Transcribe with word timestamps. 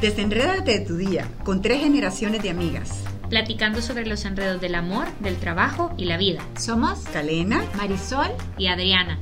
Desenrédate 0.00 0.78
de 0.78 0.84
tu 0.84 0.98
día 0.98 1.26
con 1.42 1.62
tres 1.62 1.80
generaciones 1.80 2.42
de 2.42 2.50
amigas. 2.50 3.02
Platicando 3.30 3.80
sobre 3.80 4.06
los 4.06 4.26
enredos 4.26 4.60
del 4.60 4.74
amor, 4.74 5.06
del 5.20 5.36
trabajo 5.36 5.94
y 5.96 6.04
la 6.04 6.18
vida. 6.18 6.40
Somos 6.58 6.98
Calena, 7.12 7.64
Marisol 7.76 8.28
y 8.58 8.66
Adriana. 8.66 9.18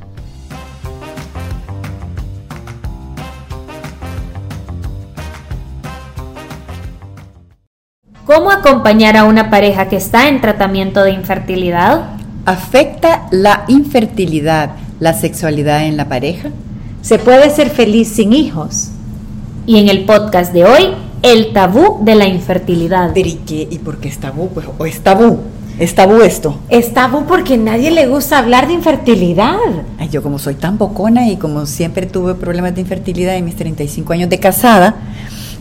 ¿Cómo 8.26 8.50
acompañar 8.50 9.16
a 9.16 9.24
una 9.24 9.50
pareja 9.50 9.88
que 9.88 9.96
está 9.96 10.28
en 10.28 10.40
tratamiento 10.40 11.04
de 11.04 11.12
infertilidad? 11.12 12.16
¿Afecta 12.46 13.28
la 13.30 13.64
infertilidad 13.68 14.76
la 14.98 15.12
sexualidad 15.12 15.84
en 15.84 15.96
la 15.96 16.08
pareja? 16.08 16.50
¿Se 17.02 17.18
puede 17.18 17.50
ser 17.50 17.70
feliz 17.70 18.08
sin 18.08 18.32
hijos? 18.32 18.93
Y 19.66 19.78
en 19.78 19.88
el 19.88 20.04
podcast 20.04 20.52
de 20.52 20.66
hoy, 20.66 20.88
el 21.22 21.54
tabú 21.54 22.04
de 22.04 22.14
la 22.14 22.26
infertilidad. 22.26 23.12
¿Pero 23.14 23.28
y 23.28 23.40
qué? 23.46 23.66
¿Y 23.70 23.78
por 23.78 23.96
qué 23.96 24.08
es 24.08 24.18
tabú? 24.18 24.50
Pues, 24.50 24.66
¿O 24.76 24.84
es 24.84 25.00
tabú? 25.00 25.38
¿Es 25.78 25.94
tabú 25.94 26.20
esto? 26.20 26.60
Es 26.68 26.92
tabú 26.92 27.24
porque 27.24 27.56
nadie 27.56 27.90
le 27.90 28.06
gusta 28.06 28.38
hablar 28.38 28.66
de 28.66 28.74
infertilidad. 28.74 29.56
Ay, 29.98 30.10
yo 30.10 30.22
como 30.22 30.38
soy 30.38 30.56
tan 30.56 30.76
bocona 30.76 31.28
y 31.30 31.38
como 31.38 31.64
siempre 31.64 32.04
tuve 32.04 32.34
problemas 32.34 32.74
de 32.74 32.82
infertilidad 32.82 33.36
en 33.36 33.46
mis 33.46 33.56
35 33.56 34.12
años 34.12 34.28
de 34.28 34.38
casada, 34.38 34.96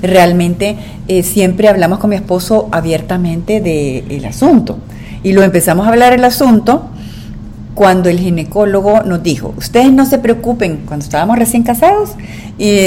realmente 0.01 0.75
eh, 1.07 1.23
siempre 1.23 1.69
hablamos 1.69 1.99
con 1.99 2.09
mi 2.09 2.17
esposo 2.17 2.67
abiertamente 2.73 3.61
del 3.61 4.25
asunto. 4.25 4.79
Y 5.23 5.31
lo 5.31 5.43
empezamos 5.43 5.87
a 5.87 5.89
hablar 5.91 6.11
el 6.11 6.25
asunto 6.25 6.89
cuando 7.75 8.09
el 8.09 8.19
ginecólogo 8.19 9.01
nos 9.03 9.23
dijo, 9.23 9.53
ustedes 9.57 9.91
no 9.91 10.05
se 10.05 10.19
preocupen, 10.19 10.83
cuando 10.85 11.03
estábamos 11.03 11.37
recién 11.37 11.63
casados, 11.63 12.11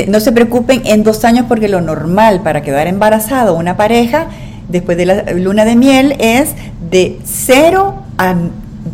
no 0.08 0.20
se 0.20 0.32
preocupen 0.32 0.82
en 0.84 1.02
dos 1.02 1.24
años 1.24 1.46
porque 1.48 1.68
lo 1.68 1.80
normal 1.80 2.42
para 2.42 2.62
quedar 2.62 2.86
embarazado 2.86 3.56
una 3.56 3.76
pareja 3.76 4.26
después 4.68 4.96
de 4.96 5.06
la 5.06 5.22
luna 5.32 5.64
de 5.64 5.76
miel 5.76 6.16
es 6.18 6.50
de 6.90 7.18
cero 7.24 8.02
a 8.18 8.34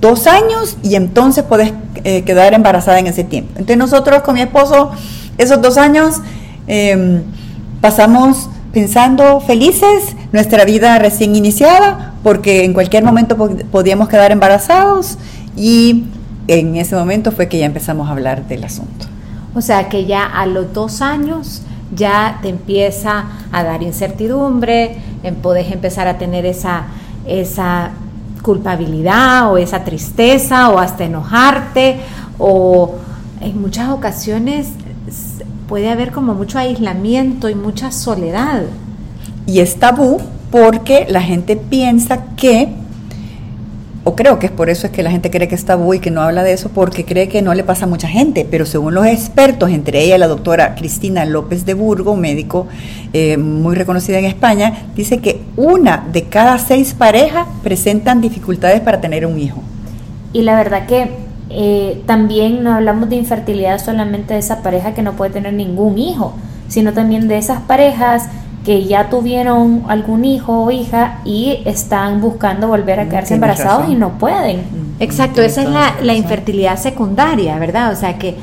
dos 0.00 0.26
años 0.26 0.76
y 0.82 0.94
entonces 0.94 1.44
puedes 1.44 1.72
eh, 2.04 2.22
quedar 2.22 2.54
embarazada 2.54 2.98
en 2.98 3.06
ese 3.06 3.24
tiempo. 3.24 3.50
Entonces 3.52 3.76
nosotros 3.76 4.22
con 4.22 4.34
mi 4.34 4.42
esposo 4.42 4.90
esos 5.38 5.60
dos 5.60 5.76
años 5.76 6.20
em, 6.66 7.22
pasamos 7.80 8.48
pensando 8.72 9.40
felices 9.40 10.16
nuestra 10.32 10.64
vida 10.64 10.98
recién 10.98 11.36
iniciada 11.36 12.14
porque 12.22 12.64
en 12.64 12.72
cualquier 12.72 13.04
momento 13.04 13.36
podíamos 13.70 14.08
quedar 14.08 14.32
embarazados 14.32 15.18
y 15.56 16.04
en 16.48 16.76
ese 16.76 16.96
momento 16.96 17.32
fue 17.32 17.48
que 17.48 17.58
ya 17.58 17.66
empezamos 17.66 18.08
a 18.08 18.12
hablar 18.12 18.46
del 18.48 18.64
asunto. 18.64 19.06
O 19.54 19.60
sea 19.60 19.88
que 19.88 20.06
ya 20.06 20.24
a 20.24 20.46
los 20.46 20.72
dos 20.72 21.02
años 21.02 21.62
ya 21.94 22.38
te 22.42 22.48
empieza 22.48 23.26
a 23.52 23.62
dar 23.62 23.82
incertidumbre, 23.82 24.96
en, 25.22 25.34
podés 25.36 25.70
empezar 25.70 26.08
a 26.08 26.18
tener 26.18 26.46
esa, 26.46 26.84
esa 27.26 27.90
culpabilidad 28.42 29.52
o 29.52 29.58
esa 29.58 29.84
tristeza 29.84 30.70
o 30.70 30.78
hasta 30.78 31.04
enojarte 31.04 32.00
o 32.38 32.96
en 33.40 33.60
muchas 33.60 33.90
ocasiones 33.90 34.68
puede 35.68 35.90
haber 35.90 36.12
como 36.12 36.34
mucho 36.34 36.58
aislamiento 36.58 37.48
y 37.48 37.54
mucha 37.54 37.92
soledad. 37.92 38.62
Y 39.46 39.60
es 39.60 39.78
tabú 39.78 40.20
porque 40.50 41.06
la 41.08 41.22
gente 41.22 41.56
piensa 41.56 42.24
que 42.36 42.81
o 44.04 44.16
creo 44.16 44.38
que 44.38 44.46
es 44.46 44.52
por 44.52 44.68
eso 44.68 44.86
es 44.86 44.92
que 44.92 45.02
la 45.02 45.10
gente 45.10 45.30
cree 45.30 45.46
que 45.46 45.54
es 45.54 45.64
tabú 45.64 45.94
y 45.94 46.00
que 46.00 46.10
no 46.10 46.22
habla 46.22 46.42
de 46.42 46.52
eso, 46.52 46.70
porque 46.70 47.04
cree 47.04 47.28
que 47.28 47.40
no 47.40 47.54
le 47.54 47.62
pasa 47.62 47.84
a 47.84 47.88
mucha 47.88 48.08
gente, 48.08 48.46
pero 48.50 48.66
según 48.66 48.94
los 48.94 49.06
expertos, 49.06 49.70
entre 49.70 50.02
ella 50.02 50.18
la 50.18 50.26
doctora 50.26 50.74
Cristina 50.74 51.24
López 51.24 51.64
de 51.64 51.74
Burgo, 51.74 52.16
médico 52.16 52.66
eh, 53.12 53.36
muy 53.36 53.76
reconocida 53.76 54.18
en 54.18 54.24
España, 54.24 54.86
dice 54.96 55.18
que 55.18 55.40
una 55.56 56.08
de 56.12 56.24
cada 56.24 56.58
seis 56.58 56.94
parejas 56.94 57.46
presentan 57.62 58.20
dificultades 58.20 58.80
para 58.80 59.00
tener 59.00 59.24
un 59.24 59.38
hijo. 59.38 59.62
Y 60.32 60.42
la 60.42 60.56
verdad 60.56 60.86
que 60.86 61.10
eh, 61.50 62.02
también 62.06 62.64
no 62.64 62.74
hablamos 62.74 63.08
de 63.08 63.16
infertilidad 63.16 63.78
solamente 63.78 64.34
de 64.34 64.40
esa 64.40 64.62
pareja 64.62 64.94
que 64.94 65.02
no 65.02 65.12
puede 65.12 65.30
tener 65.30 65.52
ningún 65.52 65.98
hijo, 65.98 66.34
sino 66.68 66.92
también 66.92 67.28
de 67.28 67.36
esas 67.38 67.60
parejas 67.60 68.24
que 68.64 68.84
ya 68.84 69.10
tuvieron 69.10 69.84
algún 69.88 70.24
hijo 70.24 70.64
o 70.64 70.70
hija 70.70 71.18
y 71.24 71.62
están 71.64 72.20
buscando 72.20 72.68
volver 72.68 73.00
a 73.00 73.08
quedarse 73.08 73.34
embarazados 73.34 73.88
y 73.88 73.96
no 73.96 74.18
pueden. 74.18 74.62
Exacto, 75.00 75.42
esa 75.42 75.62
es 75.62 75.68
la, 75.68 75.94
la, 76.00 76.14
infertilidad 76.14 76.78
secundaria, 76.78 77.58
¿verdad? 77.58 77.92
O 77.92 77.96
sea 77.96 78.18
que, 78.18 78.36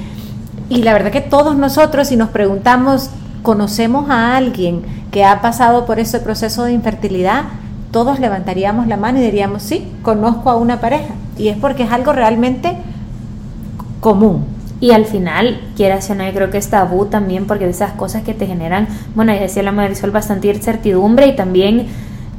y 0.68 0.84
la 0.84 0.92
verdad 0.92 1.12
que 1.12 1.22
todos 1.22 1.56
nosotros, 1.56 2.10
si 2.10 2.18
nos 2.18 2.30
preguntamos, 2.30 3.12
¿conocemos 3.44 4.10
a 4.10 4.36
alguien 4.36 4.82
que 5.12 5.24
ha 5.24 5.42
pasado 5.42 5.86
por 5.86 6.00
ese 6.00 6.20
proceso 6.20 6.66
de 6.66 6.74
infertilidad? 6.74 7.46
Todos 7.92 8.20
levantaríamos 8.20 8.88
la 8.88 8.98
mano 8.98 9.20
y 9.20 9.22
diríamos, 9.22 9.64
sí, 9.64 9.90
conozco 10.02 10.50
a 10.50 10.58
una 10.58 10.82
pareja. 10.82 11.14
Y 11.38 11.48
es 11.48 11.58
porque 11.58 11.84
es 11.84 11.92
algo 11.92 12.12
realmente 12.12 12.76
común. 14.02 14.59
Y 14.82 14.92
al 14.92 15.06
final, 15.06 15.60
quieras 15.76 16.10
o 16.10 16.16
no, 16.16 16.26
yo 16.26 16.34
creo 16.34 16.50
que 16.50 16.58
es 16.58 16.70
tabú 16.70 17.06
también 17.06 17.46
porque 17.46 17.66
de 17.66 17.72
esas 17.72 17.92
cosas 17.94 18.24
que 18.24 18.34
te 18.34 18.48
generan, 18.48 18.88
bueno, 19.14 19.34
ya 19.34 19.42
decía 19.42 19.64
la 19.64 19.74
Marisol, 19.74 20.12
bastante 20.12 20.48
incertidumbre 20.48 21.28
y 21.28 21.36
también 21.36 21.88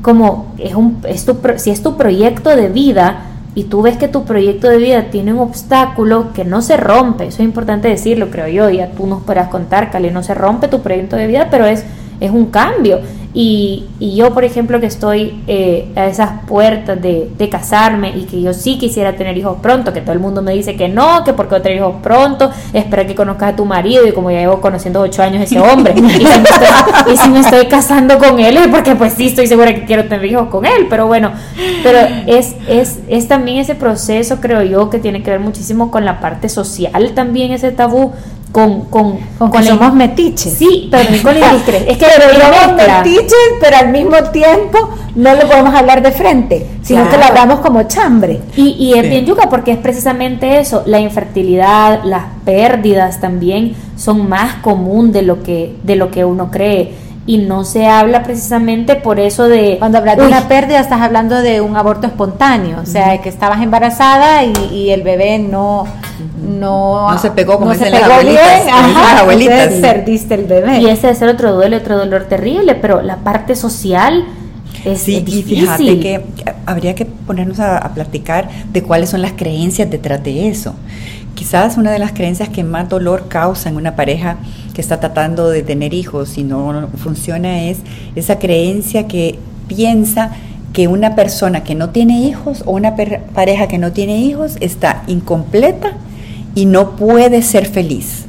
como 0.00 0.54
es 0.58 0.74
un, 0.74 1.02
es 1.06 1.26
tu, 1.26 1.36
si 1.56 1.70
es 1.70 1.82
tu 1.82 1.96
proyecto 1.98 2.56
de 2.56 2.68
vida 2.68 3.26
y 3.54 3.64
tú 3.64 3.82
ves 3.82 3.98
que 3.98 4.08
tu 4.08 4.24
proyecto 4.24 4.68
de 4.68 4.78
vida 4.78 5.10
tiene 5.10 5.34
un 5.34 5.40
obstáculo 5.40 6.32
que 6.32 6.44
no 6.44 6.62
se 6.62 6.76
rompe, 6.76 7.26
eso 7.26 7.42
es 7.42 7.44
importante 7.44 7.88
decirlo, 7.88 8.30
creo 8.30 8.48
yo, 8.48 8.70
ya 8.70 8.90
tú 8.92 9.06
nos 9.06 9.22
podrás 9.22 9.48
contar, 9.48 9.90
Cali, 9.90 10.10
no 10.10 10.22
se 10.22 10.34
rompe 10.34 10.68
tu 10.68 10.80
proyecto 10.80 11.16
de 11.16 11.26
vida, 11.26 11.48
pero 11.50 11.66
es, 11.66 11.84
es 12.20 12.30
un 12.30 12.46
cambio 12.46 13.00
y, 13.32 13.84
y, 14.00 14.16
yo, 14.16 14.34
por 14.34 14.42
ejemplo, 14.42 14.80
que 14.80 14.86
estoy 14.86 15.41
eh, 15.46 15.88
a 15.94 16.06
esas 16.06 16.44
puertas 16.48 17.00
de, 17.00 17.30
de, 17.38 17.48
casarme 17.48 18.10
y 18.16 18.24
que 18.24 18.42
yo 18.42 18.52
sí 18.52 18.76
quisiera 18.76 19.14
tener 19.14 19.38
hijos 19.38 19.58
pronto, 19.62 19.92
que 19.92 20.00
todo 20.00 20.12
el 20.12 20.18
mundo 20.18 20.42
me 20.42 20.52
dice 20.52 20.74
que 20.74 20.88
no, 20.88 21.22
que 21.22 21.32
porque 21.32 21.50
voy 21.50 21.60
a 21.60 21.62
tener 21.62 21.78
hijos 21.78 21.94
pronto, 22.02 22.50
espera 22.72 23.06
que 23.06 23.14
conozcas 23.14 23.52
a 23.52 23.56
tu 23.56 23.64
marido 23.64 24.04
y 24.04 24.10
como 24.10 24.32
ya 24.32 24.40
llevo 24.40 24.60
conociendo 24.60 25.00
ocho 25.00 25.22
años 25.22 25.44
ese 25.44 25.60
hombre, 25.60 25.94
y, 25.96 26.08
si 26.08 26.22
y 27.12 27.16
si 27.16 27.28
me 27.28 27.40
estoy 27.40 27.66
casando 27.66 28.19
con 28.19 28.40
él 28.40 28.56
es 28.56 28.66
porque 28.66 28.96
pues 28.96 29.12
sí 29.12 29.28
estoy 29.28 29.46
segura 29.46 29.72
que 29.74 29.84
quiero 29.84 30.04
tener 30.08 30.24
hijos 30.24 30.48
con 30.48 30.66
él, 30.66 30.88
pero 30.90 31.06
bueno, 31.06 31.30
pero 31.84 31.98
es, 32.26 32.56
es, 32.69 32.98
es 33.06 33.28
también 33.28 33.58
ese 33.58 33.76
proceso, 33.76 34.40
creo 34.40 34.62
yo, 34.62 34.90
que 34.90 34.98
tiene 34.98 35.22
que 35.22 35.30
ver 35.30 35.40
muchísimo 35.40 35.92
con 35.92 36.04
la 36.04 36.19
parte 36.19 36.48
social 36.48 37.12
también, 37.14 37.52
ese 37.52 37.70
tabú 37.70 38.12
con, 38.53 38.87
con, 38.87 39.19
con, 39.38 39.50
con 39.50 39.65
somos 39.65 39.94
metiches. 39.94 40.55
Sí, 40.55 40.88
pero 40.91 41.22
con 41.22 41.38
la 41.38 41.53
Es 41.87 41.99
que 41.99 42.06
pero 42.16 42.33
somos 42.33 42.77
metiches, 42.77 43.34
pero 43.61 43.77
al 43.77 43.88
mismo 43.91 44.16
tiempo 44.33 44.91
no 45.15 45.34
lo 45.34 45.49
podemos 45.49 45.75
hablar 45.75 46.03
de 46.03 46.11
frente, 46.11 46.66
sino 46.83 47.09
que 47.09 47.16
lo 47.16 47.25
hablamos 47.25 47.61
como 47.61 47.84
chambre. 47.84 48.41
Y, 48.56 48.71
y 48.71 48.94
es 48.94 49.09
bien 49.09 49.25
yuca 49.25 49.49
porque 49.49 49.72
es 49.72 49.78
precisamente 49.78 50.59
eso, 50.59 50.83
la 50.87 50.99
infertilidad, 50.99 52.03
las 52.05 52.25
pérdidas 52.44 53.21
también 53.21 53.77
son 53.97 54.28
más 54.28 54.55
común 54.56 55.12
de 55.12 55.22
lo 55.22 55.43
que, 55.43 55.77
de 55.84 55.97
lo 55.97 56.11
que 56.11 56.25
uno 56.25 56.50
cree. 56.50 57.11
Y 57.27 57.38
no 57.38 57.65
se 57.65 57.87
habla 57.87 58.25
precisamente 58.25 58.97
por 58.97 59.21
eso 59.21 59.47
de... 59.47 59.77
Cuando 59.78 59.99
hablas 59.99 60.17
de 60.17 60.27
una 60.27 60.49
pérdida 60.49 60.81
estás 60.81 61.00
hablando 61.00 61.41
de 61.43 61.61
un 61.61 61.77
aborto 61.77 62.09
espontáneo, 62.09 62.81
o 62.82 62.87
sea, 62.87 63.21
que 63.21 63.28
estabas 63.28 63.62
embarazada 63.62 64.43
y, 64.43 64.53
y 64.72 64.91
el 64.91 65.03
bebé 65.03 65.38
no, 65.38 65.87
no, 66.42 67.10
no 67.10 67.19
se 67.19 67.31
pegó 67.31 67.58
como 67.58 67.72
no 67.72 67.78
se 67.78 67.91
pegó 67.91 68.06
las 68.08 68.22
bien, 68.22 68.38
ajá, 68.38 69.12
las 69.12 69.20
abuelitas. 69.22 69.72
perdiste 69.75 70.34
el 70.34 70.44
bebé. 70.44 70.81
Y 70.81 70.86
ese 70.86 71.10
es 71.10 71.22
el 71.22 71.28
otro 71.28 71.53
duelo, 71.54 71.76
otro 71.76 71.97
dolor 71.98 72.25
terrible, 72.25 72.75
pero 72.75 73.03
la 73.03 73.16
parte 73.16 73.56
social 73.56 74.25
es, 74.84 75.00
sí, 75.00 75.16
es 75.16 75.25
difícil. 75.25 75.58
y 75.58 75.60
fíjate 75.60 76.00
que 76.00 76.25
habría 76.66 76.94
que 76.94 77.04
ponernos 77.04 77.60
a, 77.60 77.78
a 77.78 77.94
platicar 77.94 78.48
de 78.72 78.82
cuáles 78.82 79.10
son 79.10 79.22
las 79.22 79.32
creencias 79.32 79.91
detrás 79.91 80.22
de 80.22 80.48
eso. 80.48 80.75
Quizás 81.34 81.76
una 81.76 81.91
de 81.91 81.98
las 81.98 82.12
creencias 82.12 82.48
que 82.48 82.64
más 82.64 82.88
dolor 82.88 83.28
causa 83.28 83.69
en 83.69 83.76
una 83.76 83.97
pareja 83.97 84.37
que 84.75 84.81
está 84.81 85.00
tratando 85.00 85.48
de 85.48 85.62
tener 85.62 85.94
hijos 85.94 86.37
y 86.38 86.44
no 86.44 86.88
funciona 86.97 87.62
es 87.62 87.78
esa 88.14 88.38
creencia 88.38 89.06
que 89.08 89.38
piensa 89.67 90.32
que 90.81 90.88
una 90.88 91.15
persona 91.15 91.62
que 91.62 91.75
no 91.75 91.91
tiene 91.91 92.21
hijos 92.21 92.62
o 92.65 92.71
una 92.71 92.94
pareja 93.35 93.69
que 93.69 93.77
no 93.77 93.93
tiene 93.93 94.17
hijos 94.17 94.56
está 94.61 95.03
incompleta 95.09 95.93
y 96.55 96.65
no 96.65 96.97
puede 96.97 97.43
ser 97.43 97.67
feliz. 97.67 98.25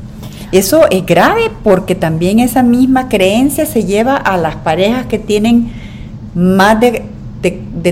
Eso 0.52 0.82
es 0.90 1.06
grave 1.06 1.44
porque 1.64 1.96
también 1.96 2.40
esa 2.40 2.62
misma 2.62 3.08
creencia 3.08 3.66
se 3.66 3.86
lleva 3.86 4.18
a 4.18 4.36
las 4.36 4.58
parejas 4.58 5.06
que 5.06 5.18
tienen 5.18 5.72
más 6.36 6.78
de, 6.82 7.06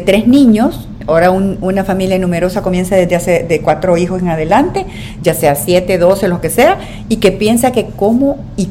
tres 0.01 0.27
niños. 0.27 0.89
Ahora 1.07 1.31
un, 1.31 1.57
una 1.61 1.85
familia 1.85 2.19
numerosa 2.19 2.61
comienza 2.61 2.97
desde 2.97 3.15
hace 3.15 3.43
de 3.43 3.61
cuatro 3.61 3.95
hijos 3.95 4.21
en 4.21 4.27
adelante, 4.27 4.85
ya 5.23 5.35
sea 5.35 5.55
siete, 5.55 5.97
doce, 5.97 6.27
lo 6.27 6.41
que 6.41 6.49
sea, 6.49 6.79
y 7.07 7.15
que 7.15 7.31
piensa 7.31 7.71
que 7.71 7.85
cómo 7.95 8.35
y 8.57 8.67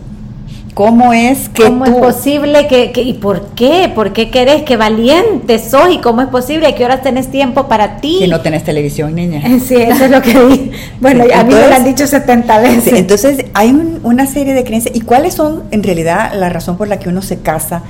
¿Cómo 0.74 1.12
es 1.12 1.48
que 1.48 1.64
¿Cómo 1.64 1.84
es 1.84 1.92
posible 1.92 2.68
que, 2.68 2.92
y 3.02 3.14
por 3.14 3.46
qué? 3.54 3.90
¿Por 3.92 4.12
qué 4.12 4.30
querés? 4.30 4.62
que 4.62 4.76
valiente 4.76 5.58
sos 5.58 5.92
y 5.92 5.98
cómo 5.98 6.22
es 6.22 6.28
posible? 6.28 6.68
¿A 6.68 6.74
qué 6.74 6.84
horas 6.84 7.02
tenés 7.02 7.30
tiempo 7.30 7.66
para 7.68 7.96
ti? 7.96 8.18
Que 8.20 8.28
no 8.28 8.40
tenés 8.40 8.64
televisión, 8.64 9.14
niña. 9.14 9.42
Sí, 9.60 9.74
eso 9.74 10.04
es 10.04 10.10
lo 10.10 10.22
que 10.22 10.38
di. 10.38 10.70
Bueno, 11.00 11.24
a 11.34 11.42
mí 11.44 11.54
me 11.54 11.68
lo 11.68 11.74
han 11.74 11.84
dicho 11.84 12.06
70 12.06 12.58
veces. 12.60 12.92
entonces, 12.92 13.44
hay 13.54 13.70
una 14.02 14.26
serie 14.26 14.54
de 14.54 14.64
creencias. 14.64 14.94
¿Y 14.94 15.00
cuáles 15.00 15.34
son, 15.34 15.64
en 15.70 15.82
realidad, 15.82 16.32
la 16.34 16.48
razón 16.48 16.76
por 16.76 16.88
la 16.88 16.98
que 16.98 17.08
uno 17.08 17.22
se 17.22 17.38
casa 17.38 17.82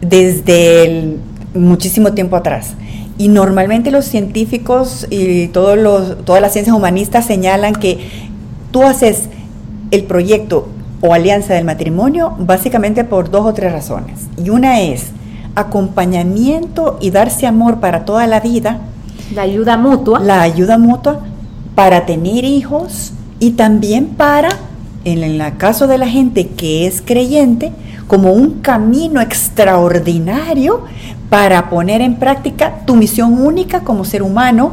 desde 0.00 1.16
muchísimo 1.54 2.12
tiempo 2.12 2.36
atrás? 2.36 2.74
Y 3.18 3.28
normalmente 3.28 3.90
los 3.90 4.04
científicos 4.04 5.06
y 5.10 5.48
todos 5.48 5.78
los, 5.78 6.24
todas 6.24 6.42
las 6.42 6.52
ciencias 6.52 6.76
humanistas 6.76 7.26
señalan 7.26 7.74
que 7.74 7.98
tú 8.70 8.82
haces 8.82 9.28
el 9.90 10.04
proyecto 10.04 10.68
o 11.06 11.14
alianza 11.14 11.54
del 11.54 11.64
matrimonio 11.64 12.34
básicamente 12.38 13.04
por 13.04 13.30
dos 13.30 13.46
o 13.46 13.54
tres 13.54 13.72
razones. 13.72 14.26
Y 14.36 14.50
una 14.50 14.80
es 14.80 15.06
acompañamiento 15.54 16.98
y 17.00 17.10
darse 17.10 17.46
amor 17.46 17.80
para 17.80 18.04
toda 18.04 18.26
la 18.26 18.40
vida. 18.40 18.80
La 19.34 19.42
ayuda 19.42 19.76
mutua. 19.76 20.20
La 20.20 20.42
ayuda 20.42 20.78
mutua 20.78 21.20
para 21.74 22.06
tener 22.06 22.44
hijos 22.44 23.12
y 23.38 23.52
también 23.52 24.06
para, 24.06 24.48
en 25.04 25.22
el 25.22 25.56
caso 25.56 25.86
de 25.86 25.98
la 25.98 26.08
gente 26.08 26.48
que 26.48 26.86
es 26.86 27.02
creyente, 27.02 27.72
como 28.06 28.32
un 28.32 28.60
camino 28.60 29.20
extraordinario 29.20 30.84
para 31.28 31.68
poner 31.68 32.00
en 32.00 32.16
práctica 32.16 32.82
tu 32.86 32.94
misión 32.94 33.40
única 33.40 33.80
como 33.80 34.04
ser 34.04 34.22
humano 34.22 34.72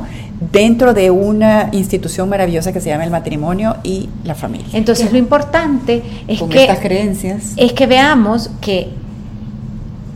dentro 0.52 0.94
de 0.94 1.12
una 1.12 1.70
institución 1.72 2.30
maravillosa 2.30 2.74
que 2.74 2.82
se 2.82 2.90
llama 2.90 3.04
el 3.04 3.12
matrimonio 3.12 3.78
y 3.84 4.10
la 4.24 4.36
familia. 4.36 4.68
Entonces 4.74 5.12
lo 5.12 5.18
importante 5.18 6.02
es 6.28 6.40
Con 6.40 6.50
que 6.50 6.64
estas 6.64 6.80
creencias 6.80 7.54
es 7.56 7.74
que 7.74 7.88
veamos 7.88 8.50
que 8.62 8.90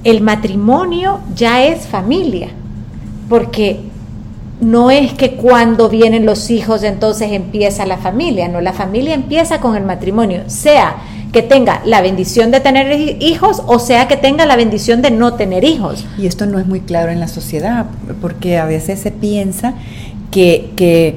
el 0.04 0.22
matrimonio 0.22 1.20
ya 1.36 1.64
es 1.64 1.86
familia, 1.88 2.50
porque 3.30 3.80
no 4.62 4.90
es 4.90 5.14
que 5.14 5.36
cuando 5.36 5.90
vienen 5.90 6.26
los 6.26 6.50
hijos 6.50 6.84
entonces 6.84 7.32
empieza 7.32 7.86
la 7.86 7.98
familia, 7.98 8.48
no, 8.48 8.62
la 8.62 8.74
familia 8.74 9.14
empieza 9.14 9.60
con 9.60 9.76
el 9.76 9.84
matrimonio, 9.84 10.44
sea 10.48 10.96
que 11.32 11.42
tenga 11.42 11.82
la 11.86 12.02
bendición 12.02 12.52
de 12.52 12.62
tener 12.62 13.22
hijos 13.22 13.62
o 13.68 13.80
sea 13.80 14.08
que 14.08 14.16
tenga 14.16 14.46
la 14.46 14.56
bendición 14.56 15.02
de 15.02 15.12
no 15.12 15.34
tener 15.34 15.64
hijos. 15.64 16.06
Y 16.18 16.26
esto 16.26 16.46
no 16.46 16.58
es 16.58 16.66
muy 16.66 16.80
claro 16.80 17.12
en 17.12 17.20
la 17.20 17.28
sociedad, 17.28 17.86
porque 18.22 18.58
a 18.58 18.66
veces 18.66 19.00
se 19.00 19.12
piensa 19.12 19.76
que, 20.38 20.70
que 20.76 21.16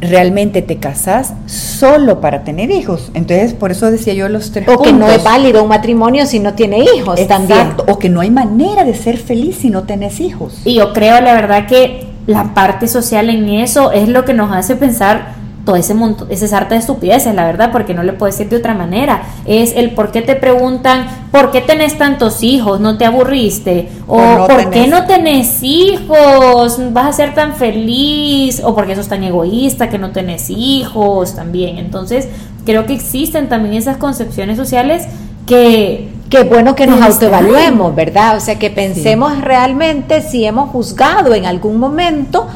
realmente 0.00 0.62
te 0.62 0.76
casas 0.76 1.34
solo 1.46 2.20
para 2.20 2.44
tener 2.44 2.70
hijos. 2.70 3.10
Entonces, 3.14 3.52
por 3.52 3.72
eso 3.72 3.90
decía 3.90 4.14
yo 4.14 4.28
los 4.28 4.52
tres 4.52 4.68
O 4.68 4.80
que 4.80 4.92
no 4.92 5.08
es 5.08 5.24
válido 5.24 5.64
un 5.64 5.68
matrimonio 5.68 6.24
si 6.24 6.38
no 6.38 6.54
tiene 6.54 6.84
hijos 6.94 7.18
Exacto. 7.18 7.84
O 7.88 7.98
que 7.98 8.08
no 8.08 8.20
hay 8.20 8.30
manera 8.30 8.84
de 8.84 8.94
ser 8.94 9.18
feliz 9.18 9.56
si 9.56 9.70
no 9.70 9.82
tienes 9.82 10.20
hijos. 10.20 10.60
Y 10.64 10.76
yo 10.76 10.92
creo, 10.92 11.20
la 11.20 11.34
verdad, 11.34 11.66
que 11.66 12.06
la 12.28 12.54
parte 12.54 12.86
social 12.86 13.28
en 13.28 13.48
eso 13.48 13.90
es 13.90 14.08
lo 14.08 14.24
que 14.24 14.34
nos 14.34 14.52
hace 14.52 14.76
pensar 14.76 15.39
todo 15.70 15.78
ese 15.78 15.94
montón, 15.94 16.26
ese 16.32 16.48
sarta 16.48 16.74
de 16.74 16.80
estupideces, 16.80 17.32
la 17.32 17.44
verdad, 17.44 17.70
porque 17.70 17.94
no 17.94 18.02
le 18.02 18.12
puedo 18.12 18.32
decir 18.32 18.48
de 18.48 18.56
otra 18.56 18.74
manera. 18.74 19.22
Es 19.46 19.72
el 19.76 19.92
por 19.92 20.10
qué 20.10 20.20
te 20.20 20.34
preguntan, 20.34 21.06
¿por 21.30 21.52
qué 21.52 21.60
tenés 21.60 21.96
tantos 21.96 22.42
hijos? 22.42 22.80
¿No 22.80 22.98
te 22.98 23.04
aburriste? 23.04 23.88
O, 24.08 24.48
¿por 24.48 24.70
qué 24.70 24.88
no 24.88 25.06
tenés 25.06 25.62
hijos? 25.62 26.80
¿Vas 26.92 27.06
a 27.06 27.12
ser 27.12 27.34
tan 27.34 27.54
feliz? 27.54 28.60
O 28.64 28.74
¿por 28.74 28.88
qué 28.88 28.96
sos 28.96 29.06
tan 29.06 29.22
egoísta 29.22 29.88
que 29.88 29.96
no 29.96 30.10
tenés 30.10 30.50
hijos? 30.50 31.36
También. 31.36 31.78
Entonces, 31.78 32.26
creo 32.66 32.84
que 32.84 32.94
existen 32.94 33.48
también 33.48 33.74
esas 33.74 33.96
concepciones 33.96 34.56
sociales 34.56 35.06
que 35.46 36.08
Qué 36.30 36.44
bueno 36.44 36.76
que 36.76 36.86
nos 36.86 37.02
autoevaluemos, 37.02 37.92
¿verdad? 37.94 38.36
O 38.36 38.40
sea, 38.40 38.56
que 38.56 38.70
pensemos 38.70 39.40
realmente 39.40 40.22
si 40.22 40.44
hemos 40.44 40.70
juzgado 40.70 41.34
en 41.34 41.44
algún 41.44 41.78
momento 41.78 42.46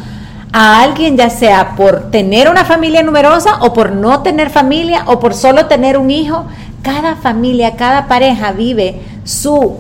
a 0.57 0.83
alguien, 0.83 1.17
ya 1.17 1.31
sea 1.31 1.75
por 1.75 2.13
tener 2.13 2.49
una 2.49 2.65
familia 2.65 3.03
numerosa 3.03 3.57
o 3.63 3.73
por 3.73 3.91
no 3.91 4.21
tener 4.21 4.51
familia 4.51 5.03
o 5.09 5.19
por 5.19 5.35
solo 5.35 5.67
tener 5.67 5.99
un 5.99 6.13
hijo. 6.13 6.47
Cada 6.81 7.17
familia, 7.17 7.75
cada 7.75 8.07
pareja 8.07 8.53
vive 8.53 9.01
su 9.25 9.79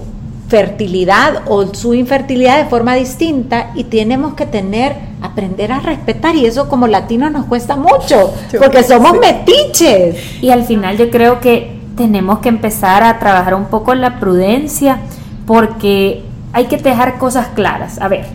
fertilidad 0.48 1.42
o 1.46 1.72
su 1.72 1.94
infertilidad 1.94 2.58
de 2.58 2.64
forma 2.64 2.96
distinta 2.96 3.70
y 3.76 3.84
tenemos 3.84 4.34
que 4.34 4.46
tener, 4.46 4.96
aprender 5.22 5.70
a 5.70 5.78
respetar 5.78 6.34
y 6.34 6.44
eso 6.44 6.68
como 6.68 6.88
latinos 6.88 7.30
nos 7.30 7.46
cuesta 7.46 7.76
mucho 7.76 8.34
porque 8.58 8.82
somos 8.82 9.16
metiches. 9.20 10.42
Y 10.42 10.50
al 10.50 10.64
final 10.64 10.96
yo 10.96 11.08
creo 11.08 11.38
que 11.38 11.78
tenemos 11.96 12.40
que 12.40 12.48
empezar 12.48 13.04
a 13.04 13.20
trabajar 13.20 13.54
un 13.54 13.66
poco 13.66 13.94
la 13.94 14.18
prudencia 14.18 14.98
porque 15.46 16.24
hay 16.52 16.64
que 16.64 16.78
dejar 16.78 17.18
cosas 17.18 17.46
claras, 17.54 18.00
a 18.00 18.08
ver, 18.08 18.26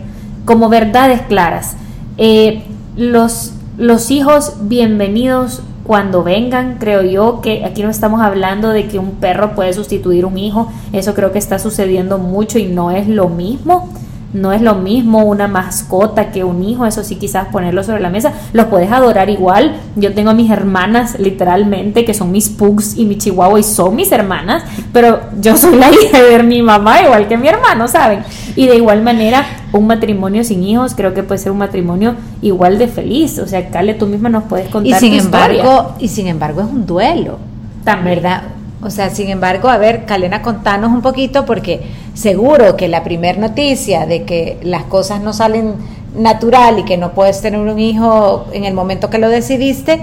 como 0.46 0.70
verdades 0.70 1.20
claras. 1.28 1.76
Eh, 2.22 2.60
los, 2.98 3.54
los 3.78 4.10
hijos, 4.10 4.52
bienvenidos 4.60 5.62
cuando 5.84 6.22
vengan, 6.22 6.76
creo 6.78 7.00
yo 7.00 7.40
que 7.40 7.64
aquí 7.64 7.82
no 7.82 7.88
estamos 7.88 8.20
hablando 8.20 8.68
de 8.68 8.88
que 8.88 8.98
un 8.98 9.12
perro 9.12 9.54
puede 9.54 9.72
sustituir 9.72 10.26
un 10.26 10.36
hijo, 10.36 10.70
eso 10.92 11.14
creo 11.14 11.32
que 11.32 11.38
está 11.38 11.58
sucediendo 11.58 12.18
mucho 12.18 12.58
y 12.58 12.66
no 12.66 12.90
es 12.90 13.08
lo 13.08 13.30
mismo 13.30 13.88
no 14.32 14.52
es 14.52 14.62
lo 14.62 14.76
mismo 14.76 15.24
una 15.24 15.48
mascota 15.48 16.30
que 16.30 16.44
un 16.44 16.62
hijo, 16.62 16.86
eso 16.86 17.02
sí 17.02 17.16
quizás 17.16 17.48
ponerlo 17.48 17.82
sobre 17.82 18.00
la 18.00 18.10
mesa, 18.10 18.32
los 18.52 18.66
puedes 18.66 18.90
adorar 18.92 19.28
igual. 19.28 19.76
Yo 19.96 20.14
tengo 20.14 20.30
a 20.30 20.34
mis 20.34 20.50
hermanas 20.50 21.18
literalmente 21.18 22.04
que 22.04 22.14
son 22.14 22.30
mis 22.30 22.48
pugs 22.48 22.96
y 22.96 23.04
mi 23.04 23.18
chihuahua 23.18 23.58
y 23.58 23.62
son 23.62 23.96
mis 23.96 24.12
hermanas, 24.12 24.64
pero 24.92 25.20
yo 25.40 25.56
soy 25.56 25.76
la 25.76 25.90
hija 26.02 26.22
de 26.22 26.42
mi 26.42 26.62
mamá 26.62 27.02
igual 27.02 27.28
que 27.28 27.36
mi 27.36 27.48
hermano, 27.48 27.88
¿saben? 27.88 28.20
Y 28.56 28.66
de 28.66 28.76
igual 28.76 29.02
manera, 29.02 29.44
un 29.72 29.86
matrimonio 29.86 30.44
sin 30.44 30.62
hijos 30.62 30.94
creo 30.94 31.14
que 31.14 31.22
puede 31.22 31.38
ser 31.38 31.52
un 31.52 31.58
matrimonio 31.58 32.14
igual 32.42 32.78
de 32.78 32.88
feliz, 32.88 33.38
o 33.38 33.46
sea, 33.46 33.68
Cale, 33.70 33.94
tú 33.94 34.06
misma 34.06 34.28
nos 34.28 34.44
puedes 34.44 34.68
contar 34.68 35.02
y 35.02 35.06
sin 35.06 35.14
embargo, 35.14 35.94
Y 35.98 36.08
sin 36.08 36.26
embargo 36.26 36.60
es 36.62 36.66
un 36.66 36.86
duelo, 36.86 37.38
También. 37.84 38.16
¿verdad? 38.16 38.42
O 38.82 38.88
sea, 38.88 39.10
sin 39.10 39.28
embargo, 39.28 39.68
a 39.68 39.76
ver, 39.76 40.06
Calena, 40.06 40.40
contanos 40.40 40.90
un 40.90 41.02
poquito, 41.02 41.44
porque 41.44 41.80
seguro 42.14 42.76
que 42.76 42.88
la 42.88 43.04
primera 43.04 43.38
noticia 43.38 44.06
de 44.06 44.24
que 44.24 44.58
las 44.62 44.84
cosas 44.84 45.20
no 45.20 45.32
salen 45.32 45.74
natural 46.16 46.78
y 46.78 46.84
que 46.84 46.96
no 46.96 47.12
puedes 47.12 47.42
tener 47.42 47.60
un 47.60 47.78
hijo 47.78 48.46
en 48.52 48.64
el 48.64 48.72
momento 48.72 49.10
que 49.10 49.18
lo 49.18 49.28
decidiste, 49.28 50.00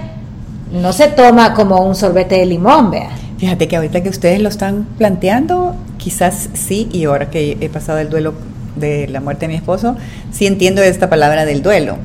no 0.72 0.92
se 0.92 1.08
toma 1.08 1.54
como 1.54 1.84
un 1.84 1.94
sorbete 1.94 2.36
de 2.36 2.46
limón, 2.46 2.90
vea. 2.90 3.10
Fíjate 3.38 3.66
que 3.68 3.76
ahorita 3.76 4.02
que 4.02 4.08
ustedes 4.08 4.40
lo 4.40 4.48
están 4.48 4.86
planteando, 4.96 5.74
quizás 5.96 6.48
sí, 6.54 6.88
y 6.92 7.04
ahora 7.04 7.30
que 7.30 7.56
he 7.60 7.68
pasado 7.68 7.98
el 7.98 8.10
duelo 8.10 8.34
de 8.76 9.08
la 9.08 9.20
muerte 9.20 9.46
de 9.46 9.52
mi 9.52 9.54
esposo, 9.56 9.96
sí 10.30 10.46
entiendo 10.46 10.82
esta 10.82 11.10
palabra 11.10 11.44
del 11.44 11.62
duelo, 11.62 11.96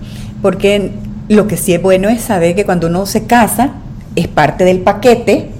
porque 0.42 0.92
lo 1.30 1.48
que 1.48 1.58
sí 1.58 1.74
es 1.74 1.82
bueno 1.82 2.10
es 2.10 2.22
saber 2.22 2.56
que 2.56 2.66
cuando 2.66 2.88
uno 2.88 3.06
se 3.06 3.26
casa, 3.26 3.74
es 4.16 4.28
parte 4.28 4.64
del 4.64 4.80
paquete 4.80 5.53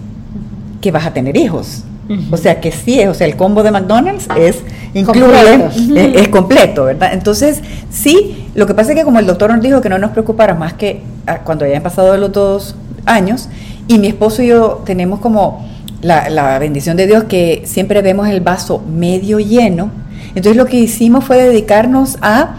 que 0.84 0.92
vas 0.92 1.06
a 1.06 1.14
tener 1.14 1.38
hijos. 1.38 1.84
O 2.30 2.36
sea 2.36 2.60
que 2.60 2.74
sí, 2.74 3.00
o 3.06 3.14
sea, 3.14 3.26
el 3.26 3.38
combo 3.38 3.64
de 3.64 3.72
McDonald's 3.72 4.28
es 4.38 4.58
incluye, 4.94 6.20
es, 6.20 6.28
completo, 6.28 6.84
¿verdad? 6.84 7.14
Entonces, 7.14 7.62
sí, 7.90 8.50
lo 8.54 8.68
que 8.68 8.74
pasa 8.74 8.92
es 8.92 8.98
que 8.98 9.06
como 9.06 9.20
el 9.20 9.26
doctor 9.26 9.50
nos 9.50 9.62
dijo 9.62 9.80
que 9.80 9.88
no 9.88 9.98
nos 9.98 10.12
preocupara 10.12 10.54
más 10.54 10.74
que 10.74 11.02
ah, 11.26 11.40
cuando 11.46 11.64
hayan 11.64 11.82
pasado 11.82 12.16
los 12.18 12.34
dos 12.34 12.76
años, 13.06 13.48
y 13.88 14.00
mi 14.00 14.08
esposo 14.08 14.44
y 14.44 14.48
yo 14.48 14.84
tenemos 14.86 15.22
como 15.22 15.66
la, 16.02 16.30
la 16.30 16.60
bendición 16.60 16.98
de 16.98 17.08
Dios 17.08 17.24
que 17.24 17.64
siempre 17.66 18.02
vemos 18.02 18.28
el 18.28 18.42
vaso 18.42 18.84
medio 18.86 19.40
lleno, 19.40 19.90
entonces 20.36 20.58
lo 20.58 20.66
que 20.66 20.82
hicimos 20.82 21.24
fue 21.24 21.42
dedicarnos 21.42 22.18
a, 22.22 22.56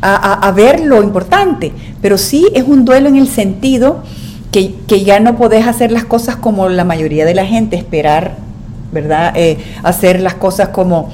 a, 0.00 0.48
a 0.48 0.52
ver 0.52 0.80
lo 0.80 1.02
importante, 1.02 1.72
pero 2.00 2.16
sí 2.16 2.48
es 2.54 2.64
un 2.64 2.86
duelo 2.86 3.08
en 3.10 3.16
el 3.16 3.28
sentido 3.28 4.02
que, 4.50 5.04
ya 5.04 5.20
no 5.20 5.36
podés 5.36 5.66
hacer 5.66 5.92
las 5.92 6.04
cosas 6.04 6.36
como 6.36 6.68
la 6.68 6.84
mayoría 6.84 7.24
de 7.24 7.34
la 7.34 7.44
gente, 7.44 7.76
esperar, 7.76 8.36
¿verdad? 8.92 9.32
Eh, 9.36 9.58
hacer 9.82 10.20
las 10.20 10.34
cosas 10.34 10.68
como 10.68 11.10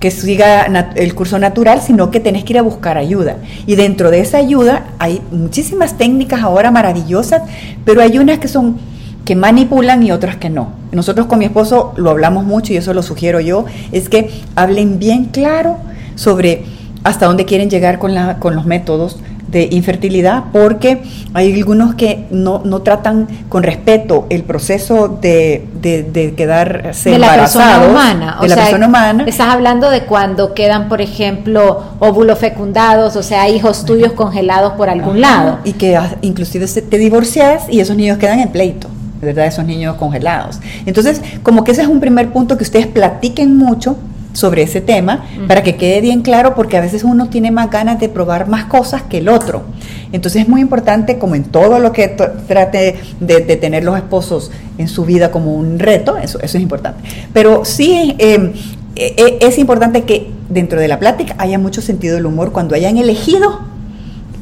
que 0.00 0.10
siga 0.10 0.66
el 0.94 1.14
curso 1.14 1.38
natural, 1.38 1.80
sino 1.80 2.10
que 2.10 2.20
tenés 2.20 2.44
que 2.44 2.52
ir 2.52 2.58
a 2.58 2.62
buscar 2.62 2.98
ayuda. 2.98 3.36
Y 3.66 3.76
dentro 3.76 4.10
de 4.10 4.20
esa 4.20 4.38
ayuda 4.38 4.88
hay 4.98 5.22
muchísimas 5.30 5.96
técnicas 5.96 6.42
ahora 6.42 6.70
maravillosas, 6.70 7.42
pero 7.84 8.02
hay 8.02 8.18
unas 8.18 8.38
que 8.38 8.48
son 8.48 8.78
que 9.24 9.34
manipulan 9.34 10.04
y 10.04 10.12
otras 10.12 10.36
que 10.36 10.48
no. 10.48 10.70
Nosotros 10.92 11.26
con 11.26 11.40
mi 11.40 11.46
esposo 11.46 11.92
lo 11.96 12.10
hablamos 12.10 12.44
mucho 12.44 12.72
y 12.72 12.76
eso 12.76 12.94
lo 12.94 13.02
sugiero 13.02 13.40
yo, 13.40 13.64
es 13.90 14.08
que 14.08 14.30
hablen 14.54 15.00
bien 15.00 15.26
claro 15.26 15.78
sobre 16.14 16.64
hasta 17.02 17.26
dónde 17.26 17.44
quieren 17.44 17.68
llegar 17.68 17.98
con, 17.98 18.14
la, 18.14 18.38
con 18.38 18.54
los 18.54 18.66
métodos, 18.66 19.18
de 19.48 19.68
infertilidad 19.70 20.44
porque 20.52 21.02
hay 21.34 21.54
algunos 21.54 21.94
que 21.94 22.26
no, 22.30 22.62
no 22.64 22.82
tratan 22.82 23.28
con 23.48 23.62
respeto 23.62 24.26
el 24.30 24.42
proceso 24.42 25.08
de, 25.08 25.66
de, 25.80 26.34
quedarse 26.36 27.10
de 27.10 27.18
la 27.18 27.34
persona 27.34 27.86
humana. 27.88 28.38
de 28.40 28.48
la 28.48 28.56
persona 28.56 28.86
humana. 28.86 29.24
Estás 29.26 29.48
hablando 29.48 29.90
de 29.90 30.02
cuando 30.02 30.54
quedan, 30.54 30.88
por 30.88 31.00
ejemplo, 31.00 31.82
óvulos 31.98 32.38
fecundados, 32.38 33.16
o 33.16 33.22
sea, 33.22 33.48
hijos 33.48 33.84
tuyos 33.84 34.12
congelados 34.12 34.72
por 34.72 34.88
algún 34.88 35.20
lado. 35.20 35.58
Y 35.64 35.72
que 35.74 35.98
inclusive 36.22 36.66
te 36.66 36.98
divorcias 36.98 37.64
y 37.70 37.80
esos 37.80 37.96
niños 37.96 38.18
quedan 38.18 38.40
en 38.40 38.48
pleito. 38.48 38.88
¿verdad? 39.20 39.46
Esos 39.46 39.64
niños 39.64 39.96
congelados. 39.96 40.60
Entonces, 40.84 41.22
como 41.42 41.64
que 41.64 41.72
ese 41.72 41.82
es 41.82 41.88
un 41.88 42.00
primer 42.00 42.32
punto 42.32 42.56
que 42.56 42.64
ustedes 42.64 42.86
platiquen 42.86 43.56
mucho 43.56 43.96
sobre 44.36 44.62
ese 44.62 44.82
tema 44.82 45.24
para 45.48 45.62
que 45.62 45.76
quede 45.76 46.02
bien 46.02 46.20
claro 46.20 46.54
porque 46.54 46.76
a 46.76 46.80
veces 46.82 47.04
uno 47.04 47.28
tiene 47.28 47.50
más 47.50 47.70
ganas 47.70 47.98
de 47.98 48.10
probar 48.10 48.48
más 48.48 48.66
cosas 48.66 49.02
que 49.02 49.18
el 49.18 49.28
otro. 49.28 49.64
Entonces 50.12 50.42
es 50.42 50.48
muy 50.48 50.60
importante, 50.60 51.18
como 51.18 51.34
en 51.34 51.44
todo 51.44 51.78
lo 51.78 51.92
que 51.92 52.08
trate 52.08 52.96
de, 53.18 53.40
tener 53.56 53.82
los 53.82 53.96
esposos 53.96 54.50
en 54.76 54.88
su 54.88 55.04
vida 55.06 55.30
como 55.30 55.54
un 55.54 55.78
reto, 55.78 56.18
eso, 56.18 56.38
eso 56.40 56.58
es 56.58 56.62
importante. 56.62 57.02
Pero 57.32 57.64
sí 57.64 58.14
em, 58.18 58.52
e, 58.94 59.14
e, 59.16 59.46
es 59.46 59.58
importante 59.58 60.02
que 60.04 60.30
dentro 60.50 60.80
de 60.80 60.88
la 60.88 60.98
plática 60.98 61.34
haya 61.38 61.58
mucho 61.58 61.80
sentido 61.80 62.16
del 62.16 62.26
humor 62.26 62.52
cuando 62.52 62.74
hayan 62.74 62.98
elegido 62.98 63.60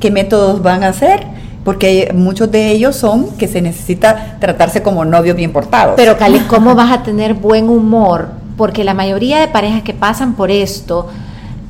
qué 0.01 0.11
métodos 0.11 0.61
van 0.61 0.83
a 0.83 0.89
hacer 0.89 1.21
porque 1.65 2.11
muchos 2.15 2.51
de 2.51 2.73
ellos 2.73 2.97
son 2.97 3.37
que 3.37 3.49
se 3.49 3.63
necesita 3.63 4.37
tratarse 4.41 4.83
como 4.83 5.05
novio 5.05 5.35
bien 5.35 5.53
portado. 5.53 5.95
Pero 5.97 6.19
Cali, 6.19 6.41
¿cómo 6.49 6.75
vas 6.75 6.93
a 6.93 7.03
tener 7.05 7.35
buen 7.35 7.69
humor 7.69 8.44
porque 8.57 8.85
la 8.85 8.95
mayoría 8.95 9.41
de 9.41 9.49
parejas 9.49 9.83
que 9.83 9.95
pasan 9.95 10.35
por 10.35 10.51
esto 10.51 11.09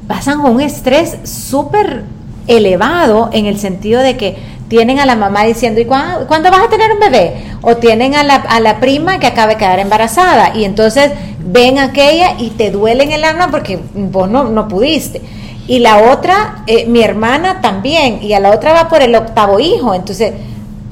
pasan 0.07 0.43
con 0.43 0.57
un 0.57 0.61
estrés 0.61 1.17
súper 1.25 2.05
elevado 2.47 3.31
en 3.33 3.47
el 3.47 3.59
sentido 3.59 4.00
de 4.00 4.17
que 4.17 4.37
tienen 4.69 4.99
a 4.99 5.07
la 5.07 5.17
mamá 5.17 5.45
diciendo, 5.45 5.81
¿y 5.81 5.85
cuándo, 5.85 6.50
vas 6.50 6.64
a 6.64 6.69
tener 6.69 6.93
un 6.93 6.99
bebé? 6.99 7.45
O 7.62 7.76
tienen 7.76 8.14
a 8.14 8.25
la, 8.25 8.37
a 8.37 8.61
la 8.61 8.81
prima 8.81 9.19
que 9.19 9.26
acaba 9.26 9.53
de 9.53 9.57
quedar 9.57 9.79
embarazada 9.79 10.55
y 10.55 10.64
entonces 10.64 11.12
ven 11.38 11.79
aquella 11.79 12.35
y 12.38 12.50
te 12.50 12.71
duele 12.71 13.05
en 13.05 13.12
el 13.12 13.25
alma 13.25 13.50
porque 13.50 13.79
vos 13.95 14.29
no, 14.29 14.45
no 14.45 14.69
pudiste. 14.69 15.23
Y 15.67 15.79
la 15.79 16.12
otra, 16.12 16.62
eh, 16.67 16.87
mi 16.87 17.03
hermana 17.03 17.61
también, 17.62 18.23
y 18.23 18.35
a 18.35 18.41
la 18.41 18.50
otra 18.50 18.73
va 18.75 18.88
por 18.88 19.03
el 19.03 19.14
octavo 19.14 19.61
hijo, 19.61 19.95
entonces 19.95 20.33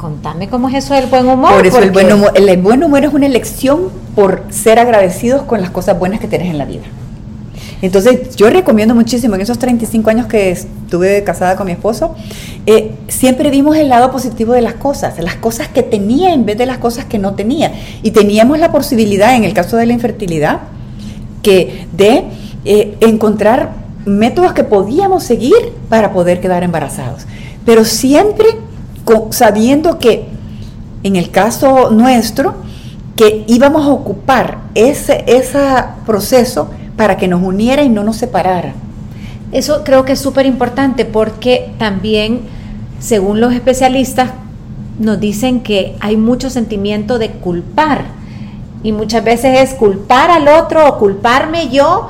contame 0.03 0.49
cómo 0.49 0.69
es 0.69 0.75
eso 0.75 0.95
del 0.95 1.07
buen 1.07 1.29
humor. 1.29 1.55
Por 1.55 1.65
eso 1.65 1.79
el 1.79 1.93
buen 1.93 2.13
humor, 2.13 2.33
el 2.35 2.57
buen 2.61 2.83
humor 2.83 3.05
es 3.05 3.15
una 3.15 3.27
elección 3.27 3.89
por 4.17 4.43
ser 4.51 4.81
agradecidos 4.81 5.43
con 5.43 5.61
las 5.61 5.71
cosas 5.71 5.97
buenas 5.97 6.19
que 6.19 6.27
tienes 6.27 6.51
en 6.51 6.59
la 6.59 6.65
vida. 6.65 6.83
Entonces 7.83 8.35
yo 8.35 8.51
recomiendo 8.51 8.97
muchísimo, 8.97 9.37
en 9.37 9.43
esos 9.43 9.61
35 9.61 10.11
años 10.11 10.27
que 10.27 10.51
estuve 10.51 11.23
casada 11.23 11.55
con 11.55 11.67
mi 11.67 11.73
esposo, 11.73 12.17
eh, 12.67 12.97
siempre 13.07 13.51
vimos 13.51 13.77
el 13.77 13.89
lado 13.89 14.11
positivo 14.11 14.53
de 14.53 14.61
las 14.61 14.75
cosas, 14.75 15.19
las 15.21 15.37
cosas 15.37 15.69
que 15.69 15.85
tenía 15.85 16.35
en 16.35 16.47
vez 16.47 16.59
de 16.59 16.67
las 16.67 16.79
cosas 16.79 17.05
que 17.05 17.19
no 17.19 17.35
tenía. 17.35 17.73
Y 18.03 18.11
teníamos 18.11 18.59
la 18.59 18.73
posibilidad, 18.73 19.37
en 19.37 19.45
el 19.45 19.55
caso 19.55 19.77
de 19.77 19.87
la 19.87 19.93
infertilidad, 19.93 20.63
que 21.43 21.87
de 21.93 22.25
eh, 22.65 22.97
encontrar 23.01 23.71
métodos 24.05 24.53
que 24.53 24.65
podíamos 24.65 25.23
seguir 25.23 25.73
para 25.89 26.13
poder 26.13 26.41
quedar 26.41 26.65
embarazados. 26.65 27.23
Pero 27.65 27.85
siempre 27.85 28.49
sabiendo 29.31 29.99
que 29.99 30.27
en 31.03 31.17
el 31.17 31.31
caso 31.31 31.91
nuestro, 31.91 32.55
que 33.17 33.45
íbamos 33.47 33.87
a 33.87 33.91
ocupar 33.91 34.59
ese, 34.75 35.25
ese 35.27 35.59
proceso 36.07 36.71
para 36.97 37.17
que 37.17 37.29
nos 37.29 37.43
uniera 37.43 37.83
y 37.83 37.89
no 37.89 38.05
nos 38.05 38.17
separara. 38.17 38.75
Eso 39.51 39.85
creo 39.85 40.05
que 40.05 40.13
es 40.13 40.21
súper 40.21 40.47
importante 40.47 41.05
porque 41.05 41.73
también, 41.79 42.43
según 43.01 43.41
los 43.41 43.53
especialistas, 43.53 44.31
nos 44.99 45.21
dicen 45.21 45.61
que 45.61 45.97
hay 46.01 46.17
mucho 46.17 46.49
sentimiento 46.49 47.19
de 47.19 47.31
culpar 47.31 48.05
y 48.83 48.93
muchas 48.93 49.25
veces 49.25 49.61
es 49.61 49.75
culpar 49.75 50.31
al 50.31 50.49
otro 50.49 50.89
o 50.89 50.99
culparme 50.99 51.69
yo 51.71 52.09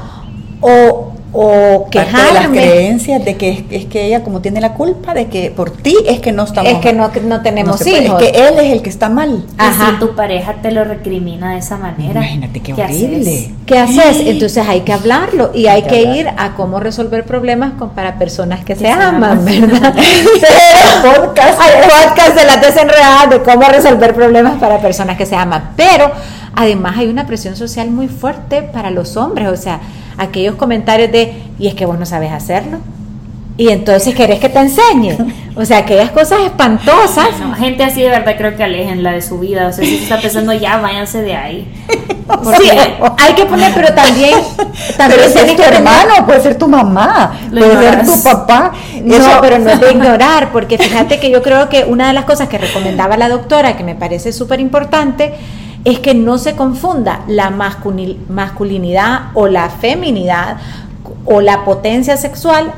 o 0.61 1.12
o 1.33 1.89
quejarme. 1.91 2.27
de 2.27 2.33
las 2.35 2.49
creencias 2.49 3.25
de 3.25 3.37
que 3.37 3.65
es, 3.71 3.87
que 3.87 4.07
ella 4.07 4.23
como 4.23 4.41
tiene 4.41 4.61
la 4.61 4.75
culpa 4.75 5.15
de 5.15 5.29
que 5.29 5.51
por 5.51 5.71
ti 5.71 5.97
es 6.07 6.21
que 6.21 6.31
no 6.31 6.45
estamos 6.45 6.71
es 6.71 6.79
que 6.79 6.93
no, 6.93 7.11
no 7.25 7.41
tenemos 7.41 7.87
hijos 7.87 8.23
es 8.23 8.31
que 8.31 8.49
él 8.49 8.59
es 8.59 8.73
el 8.73 8.83
que 8.83 8.91
está 8.91 9.09
mal. 9.09 9.45
Y 9.59 9.85
si 9.85 9.99
tu 9.99 10.15
pareja 10.15 10.57
te 10.61 10.71
lo 10.71 10.85
recrimina 10.85 11.53
de 11.53 11.59
esa 11.59 11.79
manera 11.79 12.21
imagínate 12.21 12.61
qué, 12.61 12.75
horrible. 12.75 13.55
Qué 13.65 13.79
haces 13.79 14.21
entonces 14.27 14.67
hay 14.69 14.83
que 14.83 14.93
hablarlo 14.93 15.53
y 15.55 15.67
hay 15.67 15.83
que 15.83 16.03
ir 16.03 16.29
a 16.37 16.55
cómo 16.55 16.81
resolver 16.81 17.25
problemas 17.25 17.73
con 17.79 17.91
para 17.91 18.19
personas 18.19 18.65
que, 18.65 18.77
se, 18.77 18.89
aman, 18.89 19.45
verdad 19.45 19.95
podcast. 21.03 21.59
Podcast 21.59 22.37
de 22.37 22.45
las 22.45 22.61
desenredadas 22.61 23.31
de 23.31 23.43
cómo 23.43 23.63
resolver 23.63 24.15
problemas 24.15 24.59
para 24.59 24.81
personas 24.81 25.17
que 25.17 25.27
se 25.27 25.37
aman. 25.37 25.71
Pero 25.77 26.11
además 26.55 26.99
hay 26.99 27.09
una 27.09 27.27
presión 27.27 27.57
social 27.57 27.91
muy 27.91 28.09
fuerte 28.09 28.63
para 28.63 28.91
los 28.91 29.17
hombres 29.17 29.49
o 29.49 29.57
sea 29.57 29.81
aquellos 30.19 30.57
comentarios 30.57 31.11
de, 31.13 31.35
y 31.59 31.69
es 31.69 31.75
que 31.75 31.87
vos 31.87 31.99
no 31.99 32.07
sabes 32.07 32.33
hacerlo. 32.33 32.79
Y 33.59 33.69
entonces 33.69 34.15
querés 34.15 34.41
que 34.41 34.49
te 34.49 34.59
enseñe. 34.59 35.17
O 35.55 35.65
sea, 35.65 35.79
aquellas 35.79 36.11
cosas 36.11 36.41
espantosas. 36.41 37.29
gente 37.59 37.85
así 37.85 38.01
de 38.01 38.09
verdad 38.09 38.35
creo 38.39 38.57
que 38.57 38.63
alejenla 38.63 39.13
de 39.13 39.21
su 39.21 39.39
vida. 39.39 39.69
O 39.69 39.73
sea, 39.73 39.85
si 39.85 39.97
está 39.97 40.19
pensando 40.19 40.55
ya, 40.55 40.79
váyanse 40.79 41.23
de 41.23 41.37
ahí. 41.37 41.73
Sí, 42.59 42.71
hay 43.19 43.35
que 43.35 43.45
poner, 43.45 43.73
pero 43.75 43.93
también. 43.93 44.33
también 44.97 45.21
pero 45.23 45.47
ser 45.47 45.57
tu 45.57 45.63
hermano, 45.63 46.25
puede 46.25 46.41
ser 46.41 46.57
tu 46.57 46.67
mamá, 46.67 47.33
puede 47.51 47.79
ser 47.79 48.07
tu 48.07 48.23
papá. 48.23 48.73
No, 49.03 49.17
pero 49.41 49.59
no 49.59 49.71
es 49.71 49.81
de 49.81 49.91
ignorar, 49.93 50.51
porque 50.51 50.79
fíjate 50.79 51.21
que 51.21 51.31
yo 51.31 51.43
creo 51.43 51.69
que 51.69 51.85
una 51.85 52.09
de 52.09 52.15
las 52.15 52.25
cosas 52.25 52.49
que 52.49 52.59
recomendaba 52.59 53.17
la 53.17 53.29
doctora, 53.29 53.77
que 53.77 53.85
me 53.85 53.95
parece 53.95 54.33
súper 54.33 54.61
importante, 54.61 55.35
es 55.85 55.99
que 55.99 56.15
no 56.15 56.39
se 56.39 56.55
confunda 56.55 57.23
la 57.27 57.51
masculinidad 57.51 59.31
o 59.35 59.49
la 59.49 59.69
feminidad 59.69 60.59
o 61.25 61.41
la 61.41 61.65
potencia 61.65 62.17
sexual 62.17 62.73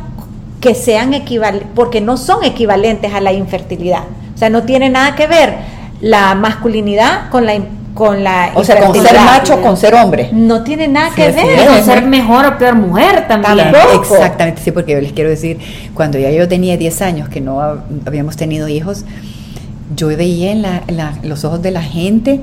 que 0.61 0.75
sean 0.75 1.13
equivalentes, 1.13 1.69
porque 1.75 2.01
no 2.01 2.17
son 2.17 2.43
equivalentes 2.45 3.13
a 3.13 3.21
la 3.21 3.33
infertilidad. 3.33 4.05
O 4.35 4.39
sea, 4.39 4.49
no 4.49 4.63
tiene 4.63 4.89
nada 4.89 5.15
que 5.15 5.27
ver 5.27 5.55
la 6.01 6.35
masculinidad 6.35 7.29
con 7.31 7.47
la 7.47 7.59
con 7.95 8.25
la 8.25 8.51
o 8.55 8.65
sea 8.65 8.85
con 8.85 8.93
ser 8.93 9.15
macho 9.21 9.61
con 9.63 9.77
ser 9.77 9.95
hombre. 9.95 10.31
No 10.33 10.65
tiene 10.65 10.89
nada 10.89 11.15
que 11.15 11.31
ver. 11.31 11.67
con 11.69 11.85
ser 11.85 12.05
mejor 12.05 12.45
o 12.47 12.59
peor 12.59 12.75
mujer 12.75 13.29
también. 13.29 13.73
Exactamente 13.95 14.63
sí 14.63 14.73
porque 14.73 14.93
yo 14.93 15.01
les 15.01 15.13
quiero 15.13 15.31
decir 15.31 15.61
cuando 15.95 16.19
ya 16.19 16.31
yo 16.31 16.49
tenía 16.49 16.77
10 16.77 17.03
años 17.03 17.29
que 17.29 17.41
no 17.41 17.61
habíamos 18.05 18.37
tenido 18.37 18.67
hijos 18.67 19.05
yo 19.95 20.09
veía 20.09 20.51
en, 20.51 20.65
en 20.65 21.29
los 21.29 21.45
ojos 21.45 21.63
de 21.63 21.71
la 21.71 21.83
gente 21.83 22.41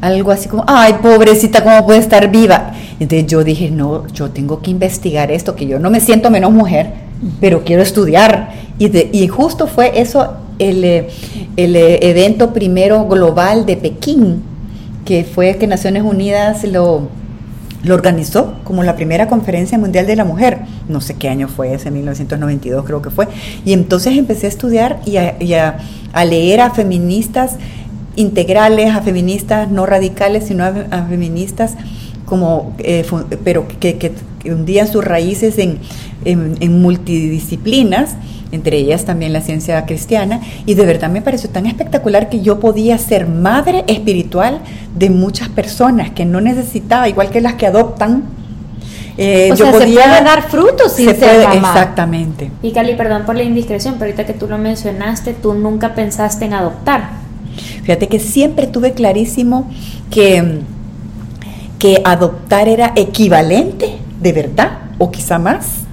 algo 0.00 0.30
así 0.30 0.48
como, 0.48 0.64
ay, 0.66 0.94
pobrecita, 1.02 1.62
¿cómo 1.62 1.84
puede 1.84 1.98
estar 1.98 2.30
viva? 2.30 2.72
Entonces 3.00 3.26
yo 3.26 3.44
dije, 3.44 3.70
no, 3.70 4.06
yo 4.08 4.30
tengo 4.30 4.60
que 4.60 4.70
investigar 4.70 5.30
esto, 5.30 5.54
que 5.54 5.66
yo 5.66 5.78
no 5.78 5.90
me 5.90 6.00
siento 6.00 6.30
menos 6.30 6.52
mujer, 6.52 6.92
pero 7.40 7.64
quiero 7.64 7.82
estudiar. 7.82 8.50
Y, 8.78 9.16
y 9.16 9.28
justo 9.28 9.66
fue 9.66 10.00
eso 10.00 10.36
el, 10.58 10.84
eh, 10.84 11.08
el 11.56 11.76
eh, 11.76 11.98
evento 12.08 12.52
primero 12.52 13.06
global 13.06 13.66
de 13.66 13.76
Pekín, 13.76 14.42
que 15.04 15.24
fue 15.24 15.56
que 15.56 15.66
Naciones 15.66 16.02
Unidas 16.02 16.64
lo, 16.64 17.08
lo 17.82 17.94
organizó 17.94 18.54
como 18.64 18.82
la 18.82 18.96
primera 18.96 19.28
conferencia 19.28 19.78
mundial 19.78 20.06
de 20.06 20.16
la 20.16 20.24
mujer. 20.24 20.60
No 20.88 21.00
sé 21.00 21.14
qué 21.14 21.28
año 21.28 21.48
fue 21.48 21.74
ese, 21.74 21.90
1992 21.90 22.84
creo 22.84 23.02
que 23.02 23.10
fue. 23.10 23.28
Y 23.64 23.72
entonces 23.72 24.16
empecé 24.16 24.46
a 24.46 24.48
estudiar 24.50 25.00
y 25.06 25.16
a, 25.16 25.78
a 26.12 26.24
leer 26.24 26.60
a 26.60 26.70
feministas 26.70 27.56
integrales, 28.18 28.94
a 28.94 29.00
feministas 29.00 29.70
no 29.70 29.86
radicales, 29.86 30.44
sino 30.48 30.64
a, 30.64 31.06
feministas 31.08 31.76
como, 32.26 32.74
eh, 32.78 33.06
pero 33.44 33.66
que, 33.80 33.96
que, 33.96 34.12
hundían 34.52 34.88
sus 34.88 35.04
raíces 35.04 35.58
en, 35.58 35.78
en, 36.24 36.82
multidisciplinas, 36.82 38.16
entre 38.50 38.78
ellas 38.78 39.04
también 39.04 39.32
la 39.32 39.40
ciencia 39.40 39.84
cristiana, 39.86 40.40
y 40.66 40.74
de 40.74 40.84
verdad 40.84 41.10
me 41.10 41.22
pareció 41.22 41.48
tan 41.50 41.66
espectacular 41.66 42.28
que 42.28 42.40
yo 42.40 42.60
podía 42.60 42.98
ser 42.98 43.26
madre 43.26 43.84
espiritual 43.86 44.60
de 44.96 45.10
muchas 45.10 45.48
personas 45.48 46.10
que 46.10 46.24
no 46.24 46.40
necesitaba, 46.40 47.08
igual 47.08 47.30
que 47.30 47.40
las 47.40 47.54
que 47.54 47.66
adoptan, 47.66 48.24
eh, 49.16 49.52
yo 49.56 49.70
podía, 49.70 50.18
se 50.18 50.24
dar 50.24 50.48
frutos 50.48 50.92
sin 50.92 51.14
ser 51.16 51.48
Exactamente. 51.52 52.50
Y 52.62 52.72
Cali, 52.72 52.94
perdón 52.94 53.24
por 53.26 53.36
la 53.36 53.42
indiscreción, 53.42 53.94
pero 53.98 54.06
ahorita 54.06 54.26
que 54.26 54.32
tú 54.32 54.46
lo 54.48 54.58
mencionaste, 54.58 55.34
tú 55.34 55.54
nunca 55.54 55.94
pensaste 55.94 56.44
en 56.46 56.54
adoptar. 56.54 57.27
Fíjate 57.58 58.08
que 58.08 58.18
siempre 58.18 58.66
tuve 58.66 58.92
clarísimo 58.92 59.70
que, 60.10 60.60
que 61.78 62.00
adoptar 62.04 62.68
era 62.68 62.92
equivalente, 62.96 63.98
de 64.20 64.32
verdad, 64.32 64.78
o 64.98 65.10
quizá 65.10 65.38
más, 65.38 65.84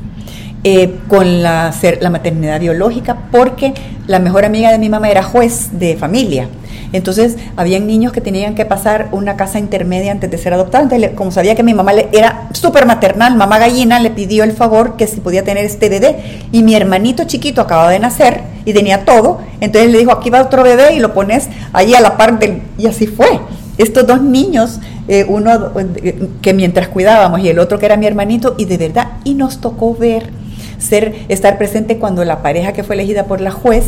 eh, 0.64 0.96
con 1.08 1.44
la, 1.44 1.74
la 2.02 2.10
maternidad 2.10 2.60
biológica, 2.60 3.30
porque 3.32 3.74
la 4.08 4.20
mejor 4.20 4.46
amiga 4.46 4.72
de 4.72 4.80
mi 4.80 4.90
mamá 4.90 5.10
era 5.10 5.24
juez 5.24 5.70
de 5.74 5.96
familia. 5.96 6.50
Entonces, 6.94 7.38
habían 7.56 7.88
niños 7.88 8.12
que 8.12 8.22
tenían 8.22 8.56
que 8.56 8.66
pasar 8.66 9.10
una 9.12 9.36
casa 9.36 9.60
intermedia 9.60 10.12
antes 10.12 10.30
de 10.30 10.38
ser 10.38 10.54
adoptados. 10.54 10.92
Entonces, 10.92 11.12
como 11.16 11.32
sabía 11.32 11.56
que 11.56 11.64
mi 11.64 11.74
mamá 11.74 11.94
era 12.12 12.48
súper 12.54 12.86
maternal, 12.86 13.36
mamá 13.36 13.60
gallina 13.60 14.00
le 14.00 14.12
pidió 14.12 14.44
el 14.44 14.52
favor 14.52 14.96
que 14.96 15.08
si 15.08 15.20
podía 15.20 15.44
tener 15.44 15.66
este 15.66 15.90
bebé. 15.90 16.42
Y 16.52 16.64
mi 16.64 16.76
hermanito 16.76 17.24
chiquito 17.26 17.62
acababa 17.62 17.90
de 17.90 18.00
nacer 18.00 18.42
y 18.66 18.74
tenía 18.74 19.06
todo. 19.06 19.40
Entonces 19.60 19.92
le 19.92 19.98
dijo, 20.00 20.12
aquí 20.12 20.30
va 20.30 20.42
otro 20.42 20.64
bebé 20.64 20.96
y 20.96 21.00
lo 21.00 21.14
pones 21.14 21.50
ahí 21.74 21.94
a 21.94 22.02
la 22.02 22.18
par 22.18 22.40
del... 22.40 22.62
Y 22.78 22.88
así 22.88 23.08
fue. 23.08 23.40
Estos 23.78 24.08
dos 24.08 24.22
niños, 24.22 24.80
eh, 25.08 25.26
uno 25.28 25.72
eh, 25.78 26.30
que 26.42 26.54
mientras 26.54 26.88
cuidábamos 26.88 27.42
y 27.42 27.50
el 27.50 27.60
otro 27.60 27.78
que 27.78 27.86
era 27.86 27.98
mi 27.98 28.06
hermanito, 28.06 28.56
y 28.58 28.66
de 28.66 28.78
verdad, 28.78 29.14
y 29.24 29.34
nos 29.34 29.60
tocó 29.60 29.94
ver 29.94 30.30
ser, 30.78 31.16
estar 31.30 31.58
presente 31.58 31.98
cuando 31.98 32.24
la 32.24 32.42
pareja 32.42 32.74
que 32.74 32.84
fue 32.84 32.96
elegida 32.96 33.26
por 33.26 33.42
la 33.42 33.52
juez 33.52 33.86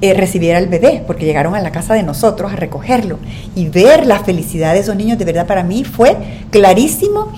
eh, 0.00 0.14
recibiera 0.14 0.58
el 0.58 0.68
bebé, 0.68 1.02
porque 1.06 1.24
llegaron 1.24 1.54
a 1.54 1.60
la 1.60 1.72
casa 1.72 1.94
de 1.94 2.02
nosotros 2.02 2.52
a 2.52 2.56
recogerlo. 2.56 3.18
Y 3.54 3.68
ver 3.68 4.06
la 4.06 4.20
felicidad 4.20 4.74
de 4.74 4.80
esos 4.80 4.94
niños, 4.96 5.18
de 5.18 5.24
verdad 5.24 5.46
para 5.46 5.64
mí 5.64 5.84
fue 5.84 6.16
clarísimo. 6.50 7.32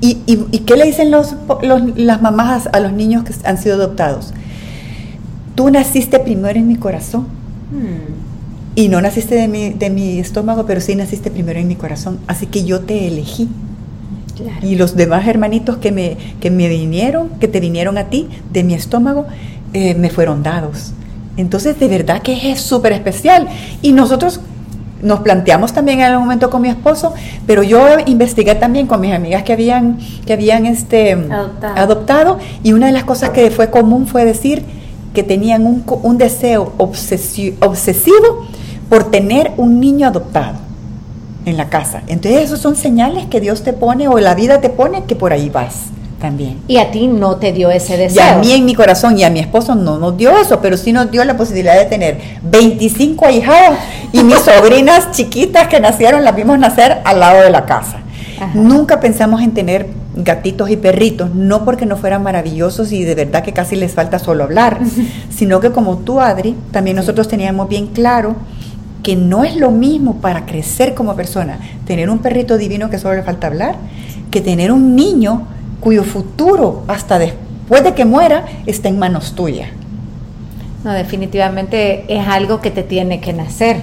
¿Y, 0.00 0.18
y, 0.26 0.58
qué 0.60 0.76
le 0.76 0.84
dicen 0.84 1.12
los, 1.12 1.36
las 1.94 2.20
mamás 2.20 2.68
a 2.72 2.80
los 2.80 2.92
niños 2.92 3.22
que 3.22 3.32
han 3.44 3.56
sido 3.56 3.76
adoptados? 3.76 4.34
Tú 5.54 5.70
naciste 5.70 6.18
primero 6.18 6.58
en 6.58 6.66
mi 6.66 6.74
corazón. 6.74 7.28
Hmm. 7.70 8.12
Y 8.74 8.88
no 8.88 9.00
naciste 9.00 9.36
de 9.36 9.48
mi, 9.48 9.70
de 9.70 9.90
mi 9.90 10.18
estómago, 10.18 10.66
pero 10.66 10.80
sí 10.80 10.96
naciste 10.96 11.30
primero 11.30 11.60
en 11.60 11.68
mi 11.68 11.76
corazón. 11.76 12.18
Así 12.26 12.46
que 12.46 12.64
yo 12.64 12.80
te 12.80 13.06
elegí. 13.06 13.48
Y 14.62 14.74
los 14.74 14.96
demás 14.96 15.26
hermanitos 15.28 15.76
que 15.76 15.92
me, 15.92 16.16
que 16.40 16.50
me 16.50 16.68
vinieron, 16.68 17.28
que 17.38 17.48
te 17.48 17.60
vinieron 17.60 17.96
a 17.96 18.10
ti, 18.10 18.28
de 18.52 18.64
mi 18.64 18.74
estómago, 18.74 19.26
eh, 19.72 19.94
me 19.94 20.10
fueron 20.10 20.42
dados. 20.42 20.94
Entonces, 21.36 21.78
de 21.78 21.88
verdad 21.88 22.22
que 22.22 22.52
es 22.52 22.60
súper 22.60 22.92
especial. 22.92 23.48
Y 23.80 23.92
nosotros 23.92 24.40
nos 25.02 25.20
planteamos 25.20 25.72
también 25.72 25.98
en 25.98 26.06
algún 26.06 26.24
momento 26.24 26.48
con 26.48 26.62
mi 26.62 26.68
esposo, 26.68 27.12
pero 27.46 27.62
yo 27.62 27.86
investigué 28.06 28.54
también 28.54 28.86
con 28.86 29.00
mis 29.00 29.12
amigas 29.12 29.42
que 29.42 29.52
habían, 29.52 29.98
que 30.24 30.32
habían 30.32 30.64
este, 30.64 31.16
adoptado. 31.74 32.38
y 32.62 32.72
una 32.72 32.86
de 32.86 32.92
las 32.92 33.04
cosas 33.04 33.30
que 33.30 33.50
fue 33.50 33.70
común 33.70 34.06
fue 34.06 34.24
decir 34.24 34.62
que 35.12 35.22
tenían 35.22 35.66
un, 35.66 35.84
un 36.02 36.18
deseo 36.18 36.72
obsesivo 36.78 38.46
por 38.88 39.10
tener 39.10 39.52
un 39.56 39.80
niño 39.80 40.06
adoptado 40.06 40.58
en 41.44 41.56
la 41.56 41.68
casa. 41.68 42.02
Entonces, 42.06 42.42
esos 42.42 42.60
son 42.60 42.76
señales 42.76 43.26
que 43.26 43.40
Dios 43.40 43.64
te 43.64 43.72
pone 43.72 44.06
o 44.06 44.18
la 44.18 44.34
vida 44.34 44.60
te 44.60 44.70
pone 44.70 45.04
que 45.04 45.16
por 45.16 45.32
ahí 45.32 45.50
vas 45.50 45.86
también. 46.22 46.60
Y 46.68 46.78
a 46.78 46.90
ti 46.92 47.08
no 47.08 47.36
te 47.36 47.52
dio 47.52 47.70
ese 47.70 47.96
deseo. 47.96 48.22
Y 48.24 48.28
a 48.28 48.38
mí 48.38 48.52
en 48.52 48.64
mi 48.64 48.74
corazón 48.74 49.18
y 49.18 49.24
a 49.24 49.30
mi 49.30 49.40
esposo 49.40 49.74
no 49.74 49.98
nos 49.98 50.16
dio 50.16 50.38
eso, 50.38 50.60
pero 50.60 50.76
sí 50.76 50.92
nos 50.92 51.10
dio 51.10 51.24
la 51.24 51.36
posibilidad 51.36 51.76
de 51.76 51.84
tener 51.84 52.18
25 52.44 53.26
ahijados 53.26 53.76
y 54.12 54.22
mis 54.22 54.38
sobrinas 54.44 55.10
chiquitas 55.10 55.66
que 55.66 55.80
nacieron 55.80 56.24
las 56.24 56.36
vimos 56.36 56.58
nacer 56.60 57.00
al 57.04 57.18
lado 57.20 57.42
de 57.42 57.50
la 57.50 57.66
casa. 57.66 57.98
Nunca 58.54 59.00
pensamos 59.00 59.42
en 59.42 59.52
tener 59.52 59.88
gatitos 60.14 60.70
y 60.70 60.76
perritos, 60.76 61.34
no 61.34 61.64
porque 61.64 61.86
no 61.86 61.96
fueran 61.96 62.22
maravillosos 62.22 62.92
y 62.92 63.04
de 63.04 63.14
verdad 63.14 63.42
que 63.42 63.52
casi 63.52 63.76
les 63.76 63.92
falta 63.92 64.18
solo 64.18 64.44
hablar, 64.44 64.80
sino 65.30 65.60
que 65.60 65.70
como 65.70 65.98
tú, 65.98 66.20
Adri, 66.20 66.56
también 66.70 66.96
nosotros 66.96 67.28
teníamos 67.28 67.68
bien 67.68 67.88
claro 67.88 68.36
que 69.02 69.16
no 69.16 69.44
es 69.44 69.56
lo 69.56 69.70
mismo 69.70 70.16
para 70.20 70.46
crecer 70.46 70.94
como 70.94 71.14
persona 71.16 71.58
tener 71.86 72.10
un 72.10 72.18
perrito 72.18 72.58
divino 72.58 72.90
que 72.90 72.98
solo 72.98 73.14
le 73.14 73.22
falta 73.22 73.48
hablar, 73.48 73.76
que 74.30 74.40
tener 74.40 74.70
un 74.72 74.94
niño 74.96 75.46
cuyo 75.82 76.04
futuro 76.04 76.84
hasta 76.88 77.18
después 77.18 77.84
de 77.84 77.92
que 77.92 78.04
muera 78.04 78.46
está 78.66 78.88
en 78.88 78.98
manos 78.98 79.34
tuyas. 79.34 79.68
No, 80.84 80.92
definitivamente 80.92 82.04
es 82.08 82.26
algo 82.26 82.60
que 82.60 82.70
te 82.70 82.82
tiene 82.82 83.20
que 83.20 83.32
nacer. 83.32 83.76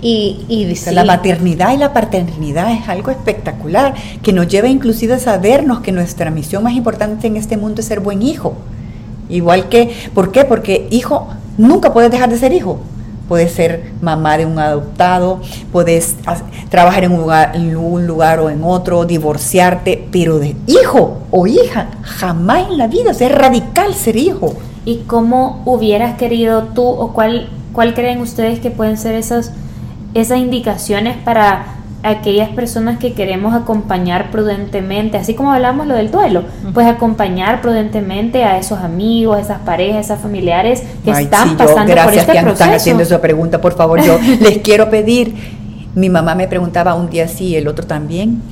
Y, 0.00 0.44
y 0.48 0.92
La 0.92 1.04
maternidad 1.04 1.74
y 1.74 1.76
la 1.76 1.92
paternidad 1.92 2.72
es 2.72 2.88
algo 2.88 3.10
espectacular, 3.10 3.94
que 4.22 4.32
nos 4.32 4.48
lleva 4.48 4.68
inclusive 4.68 5.14
a 5.14 5.18
sabernos 5.18 5.80
que 5.80 5.92
nuestra 5.92 6.30
misión 6.30 6.62
más 6.62 6.72
importante 6.72 7.26
en 7.26 7.36
este 7.36 7.56
mundo 7.56 7.80
es 7.80 7.86
ser 7.86 8.00
buen 8.00 8.22
hijo. 8.22 8.54
Igual 9.28 9.68
que, 9.68 9.92
¿por 10.14 10.32
qué? 10.32 10.44
Porque 10.44 10.86
hijo, 10.90 11.28
nunca 11.58 11.92
puedes 11.92 12.10
dejar 12.10 12.30
de 12.30 12.38
ser 12.38 12.52
hijo 12.52 12.80
puedes 13.28 13.52
ser 13.52 13.92
mamá 14.00 14.38
de 14.38 14.46
un 14.46 14.58
adoptado, 14.58 15.40
puedes 15.72 16.16
trabajar 16.68 17.04
en 17.04 17.12
un, 17.12 18.06
lugar, 18.06 18.40
o 18.40 18.50
en 18.50 18.62
otro, 18.62 19.04
divorciarte, 19.04 20.08
pero 20.10 20.38
de 20.38 20.56
hijo 20.66 21.18
o 21.30 21.46
hija, 21.46 21.88
jamás 22.02 22.70
en 22.70 22.78
la 22.78 22.86
vida, 22.86 23.10
o 23.10 23.14
sea, 23.14 23.28
es 23.28 23.34
radical 23.34 23.94
ser 23.94 24.16
hijo. 24.16 24.54
¿Y 24.84 24.98
cómo 25.06 25.62
hubieras 25.64 26.16
querido 26.16 26.64
tú 26.74 26.84
o 26.84 27.12
cuál, 27.12 27.48
cuál 27.72 27.94
creen 27.94 28.20
ustedes 28.20 28.60
que 28.60 28.70
pueden 28.70 28.96
ser 28.96 29.14
esas, 29.16 29.52
esas 30.14 30.38
indicaciones 30.38 31.16
para 31.16 31.76
aquellas 32.02 32.50
personas 32.50 32.98
que 32.98 33.14
queremos 33.14 33.54
acompañar 33.54 34.30
prudentemente, 34.30 35.16
así 35.16 35.34
como 35.34 35.52
hablamos 35.52 35.86
lo 35.86 35.94
del 35.94 36.10
duelo, 36.10 36.44
pues 36.72 36.86
acompañar 36.86 37.60
prudentemente 37.60 38.44
a 38.44 38.58
esos 38.58 38.78
amigos, 38.78 39.38
a 39.38 39.40
esas 39.40 39.58
parejas, 39.60 39.96
a 39.96 40.00
esas 40.00 40.20
familiares 40.20 40.82
que 41.04 41.10
están 41.10 41.56
pasando 41.56 41.94
por 41.94 42.14
este 42.14 42.32
que 42.32 42.40
proceso. 42.40 42.52
están 42.52 42.72
haciendo 42.74 43.02
esa 43.02 43.20
pregunta, 43.20 43.60
por 43.60 43.74
favor, 43.74 44.00
yo 44.02 44.18
les 44.40 44.58
quiero 44.58 44.88
pedir. 44.90 45.34
Mi 45.94 46.10
mamá 46.10 46.34
me 46.34 46.46
preguntaba 46.46 46.94
un 46.94 47.08
día 47.08 47.26
sí, 47.26 47.56
el 47.56 47.68
otro 47.68 47.86
también. 47.86 48.42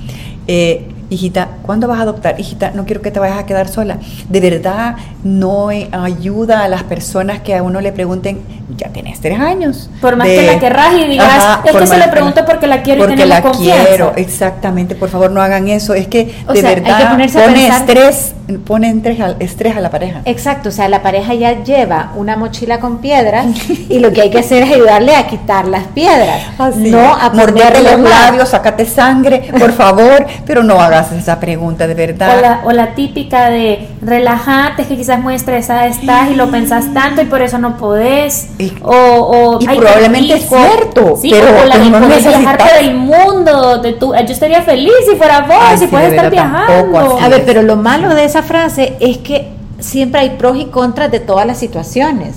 Eh, 0.47 0.89
hijita, 1.11 1.49
¿cuándo 1.63 1.89
vas 1.89 1.99
a 1.99 2.03
adoptar? 2.03 2.41
Hijita, 2.41 2.73
no 2.75 2.85
quiero 2.85 3.03
que 3.03 3.11
te 3.11 3.21
vayas 3.21 3.39
a 3.39 3.47
quedar 3.47 3.69
sola. 3.69 3.99
De 4.29 4.41
verdad, 4.41 4.97
no 5.23 5.69
ayuda 5.69 6.65
a 6.65 6.69
las 6.69 6.83
personas 6.85 7.41
que 7.41 7.55
a 7.55 7.63
uno 7.63 7.81
le 7.81 7.93
pregunten, 7.93 8.41
ya 8.77 8.89
tienes 8.89 9.21
tres 9.21 9.39
años. 9.39 9.91
Por 10.01 10.17
más 10.17 10.27
que 10.27 10.43
la 10.43 10.59
querrás 10.59 10.95
y 10.95 11.05
digas, 11.07 11.61
es 11.65 11.77
que 11.77 11.87
se 11.87 11.99
le 11.99 12.09
pregunto 12.09 12.45
porque 12.47 12.67
la 12.67 12.83
quiero 12.83 13.07
porque 13.07 13.25
y 13.25 13.27
la 13.27 13.43
quiero, 13.43 14.13
exactamente. 14.17 14.95
Por 14.95 15.09
favor, 15.09 15.31
no 15.31 15.43
hagan 15.43 15.69
eso. 15.69 15.95
Es 15.95 16.09
que 16.09 16.35
de 16.53 16.63
verdad 16.63 17.11
pone 17.11 17.67
estrés, 17.69 18.35
pone 18.67 19.03
estrés 19.41 19.77
a, 19.77 19.81
la 19.81 19.91
pareja. 19.91 20.23
Exacto, 20.25 20.71
o 20.71 20.73
sea, 20.73 20.89
la 20.89 21.03
pareja 21.03 21.35
ya 21.35 21.63
lleva 21.63 22.13
una 22.17 22.37
mochila 22.37 22.81
con 22.81 22.99
piedras 22.99 23.47
y 23.89 23.99
lo 23.99 24.13
que 24.13 24.23
hay 24.23 24.31
que 24.31 24.39
hacer 24.39 24.63
es 24.63 24.73
ayudarle 24.73 25.15
a 25.15 25.27
quitar 25.27 25.67
las 25.67 25.85
piedras. 25.89 26.43
No 26.77 27.15
a 27.15 27.31
morderle 27.31 27.97
los 27.97 28.09
labios, 28.09 28.49
sacate 28.49 28.87
sangre, 28.87 29.51
por 29.59 29.73
favor, 29.73 30.27
pero 30.47 30.63
no 30.63 30.81
hagas 30.81 31.13
esa 31.13 31.39
pregunta 31.39 31.87
de 31.87 31.95
verdad. 31.95 32.61
O 32.65 32.73
la, 32.73 32.95
típica 32.95 33.51
de 33.51 33.89
relajate, 34.03 34.85
que 34.85 34.97
quizás 34.97 35.21
muy 35.21 35.35
estresada 35.35 35.87
estás 35.87 36.31
y 36.31 36.35
lo 36.35 36.51
pensás 36.51 36.93
tanto 36.95 37.23
y 37.23 37.25
por 37.25 37.43
eso 37.43 37.59
no 37.59 37.77
podés. 37.77 38.49
Y, 38.57 38.73
o, 38.83 39.59
probablemente 39.59 40.35
es 40.35 40.49
cierto, 40.49 41.19
pero, 41.21 41.63
o 41.63 41.65
la 41.65 41.77
no 41.79 42.09
del 42.09 42.95
mundo, 42.95 43.79
de 43.79 43.95
tu, 43.95 44.15
yo 44.15 44.33
estaría 44.33 44.63
feliz 44.63 44.93
si 45.11 45.17
fuera 45.17 45.41
vos, 45.41 45.81
si 45.81 45.89
puedes 45.89 46.13
estar 46.13 46.31
viajando. 46.31 47.19
A 47.21 47.29
ver, 47.29 47.45
pero 47.45 47.63
lo 47.63 47.77
malo 47.77 48.15
de 48.15 48.25
esa 48.25 48.43
frase 48.43 48.97
es 49.01 49.19
que 49.19 49.51
siempre 49.81 50.21
hay 50.21 50.31
pros 50.31 50.57
y 50.57 50.67
contras 50.67 51.11
de 51.11 51.21
todas 51.21 51.47
las 51.47 51.59
situaciones. 51.59 52.37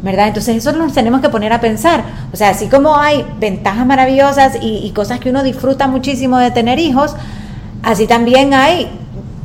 ¿verdad? 0.00 0.28
Entonces 0.28 0.56
eso 0.56 0.70
nos 0.72 0.92
tenemos 0.92 1.20
que 1.20 1.28
poner 1.28 1.52
a 1.52 1.60
pensar. 1.60 2.04
O 2.32 2.36
sea, 2.36 2.50
así 2.50 2.68
como 2.68 2.96
hay 2.96 3.26
ventajas 3.40 3.84
maravillosas 3.84 4.56
y, 4.62 4.78
y, 4.86 4.92
cosas 4.92 5.18
que 5.18 5.28
uno 5.28 5.42
disfruta 5.42 5.88
muchísimo 5.88 6.38
de 6.38 6.52
tener 6.52 6.78
hijos, 6.78 7.16
así 7.82 8.06
también 8.06 8.54
hay 8.54 8.88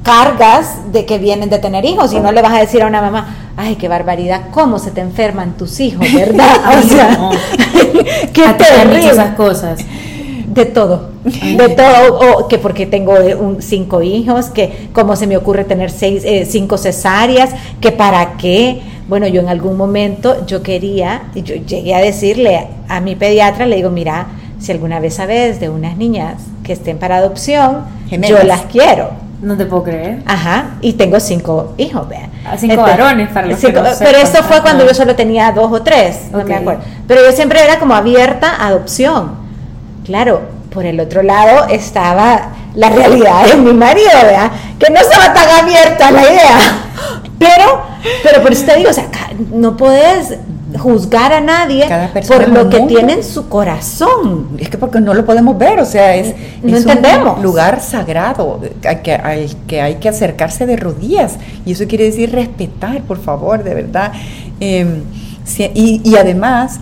cargas 0.03 0.91
de 0.91 1.05
que 1.05 1.17
vienen 1.17 1.49
de 1.49 1.59
tener 1.59 1.85
hijos 1.85 2.13
y 2.13 2.19
no 2.19 2.31
le 2.31 2.41
vas 2.41 2.53
a 2.53 2.59
decir 2.59 2.83
a 2.83 2.87
una 2.87 3.01
mamá, 3.01 3.42
ay, 3.57 3.75
qué 3.75 3.87
barbaridad, 3.87 4.49
cómo 4.51 4.79
se 4.79 4.91
te 4.91 5.01
enferman 5.01 5.57
tus 5.57 5.79
hijos, 5.79 6.05
¿verdad? 6.13 6.55
O 6.83 6.87
sea, 6.87 7.17
no. 7.17 7.31
qué 8.33 8.43
terrible. 8.57 9.09
esas 9.09 9.35
cosas. 9.35 9.79
De 10.47 10.65
todo, 10.65 11.09
de 11.23 11.69
todo, 11.69 12.19
o 12.19 12.47
que 12.47 12.59
porque 12.59 12.85
tengo 12.85 13.13
un, 13.39 13.59
cinco 13.61 14.03
hijos, 14.03 14.47
que 14.47 14.89
cómo 14.93 15.15
se 15.15 15.25
me 15.25 15.35
ocurre 15.35 15.63
tener 15.63 15.89
seis, 15.89 16.23
eh, 16.25 16.45
cinco 16.45 16.77
cesáreas, 16.77 17.49
que 17.81 17.91
para 17.91 18.37
qué. 18.37 18.81
Bueno, 19.07 19.25
yo 19.25 19.41
en 19.41 19.49
algún 19.49 19.77
momento 19.77 20.45
yo 20.45 20.61
quería, 20.61 21.23
yo 21.33 21.55
llegué 21.55 21.95
a 21.95 21.99
decirle 21.99 22.67
a 22.87 22.99
mi 22.99 23.15
pediatra, 23.15 23.65
le 23.65 23.77
digo, 23.77 23.89
mira, 23.89 24.27
si 24.59 24.71
alguna 24.71 24.99
vez 24.99 25.15
sabes 25.15 25.59
de 25.59 25.69
unas 25.69 25.97
niñas 25.97 26.35
que 26.63 26.73
estén 26.73 26.99
para 26.99 27.17
adopción, 27.17 27.85
yo 28.11 28.43
las 28.43 28.61
quiero. 28.63 29.09
No 29.43 29.57
te 29.57 29.65
puedo 29.65 29.83
creer. 29.83 30.23
Ajá, 30.25 30.75
y 30.79 30.93
tengo 30.93 31.19
cinco 31.19 31.73
hijos, 31.75 32.07
vean. 32.07 32.31
Ah, 32.45 32.55
cinco 32.57 32.81
varones 32.81 33.27
para 33.27 33.47
los 33.47 33.59
cinco, 33.59 33.81
Pero 33.99 34.17
esto 34.17 34.41
fue 34.41 34.61
cuando 34.61 34.85
yo 34.85 34.93
solo 34.93 35.17
tenía 35.17 35.51
dos 35.51 35.69
o 35.69 35.83
tres, 35.83 36.31
no 36.31 36.45
me 36.45 36.55
acuerdo. 36.55 36.81
Pero 37.09 37.25
yo 37.25 37.31
siempre 37.33 37.61
era 37.61 37.77
como 37.77 37.93
abierta 37.93 38.55
a 38.55 38.67
adopción. 38.67 39.35
Claro, 40.05 40.43
por 40.69 40.85
el 40.85 40.97
otro 41.01 41.23
lado 41.23 41.67
estaba 41.69 42.51
la 42.73 42.89
realidad 42.89 43.45
de 43.47 43.57
mi 43.57 43.73
marido, 43.73 44.11
¿verdad? 44.23 44.49
Que 44.79 44.89
no 44.89 45.01
estaba 45.01 45.33
tan 45.33 45.49
abierta 45.63 46.07
a 46.07 46.11
la 46.11 46.21
idea. 46.21 46.59
Pero, 47.37 47.83
pero 48.23 48.41
por 48.41 48.53
eso 48.53 48.65
te 48.65 48.77
digo, 48.77 48.91
o 48.91 48.93
sea, 48.93 49.09
no 49.51 49.75
puedes 49.75 50.37
juzgar 50.77 51.33
a 51.33 51.41
nadie 51.41 51.87
por 52.27 52.47
lo 52.49 52.69
que 52.69 52.81
tiene 52.81 53.13
en 53.13 53.23
su 53.23 53.47
corazón. 53.49 54.49
Es 54.57 54.69
que 54.69 54.77
porque 54.77 54.99
no 54.99 55.13
lo 55.13 55.25
podemos 55.25 55.57
ver, 55.57 55.79
o 55.79 55.85
sea, 55.85 56.15
es, 56.15 56.33
entendemos. 56.63 57.37
un 57.37 57.43
lugar 57.43 57.81
sagrado 57.81 58.59
al 58.87 59.01
que, 59.01 59.13
hay, 59.13 59.51
que 59.67 59.81
hay 59.81 59.95
que 59.95 60.09
acercarse 60.09 60.65
de 60.65 60.75
rodillas. 60.75 61.37
Y 61.65 61.73
eso 61.73 61.85
quiere 61.87 62.05
decir 62.05 62.31
respetar, 62.31 63.01
por 63.03 63.19
favor, 63.19 63.63
de 63.63 63.73
verdad. 63.73 64.11
Em, 64.59 65.03
y, 65.57 66.01
y 66.03 66.15
además, 66.15 66.79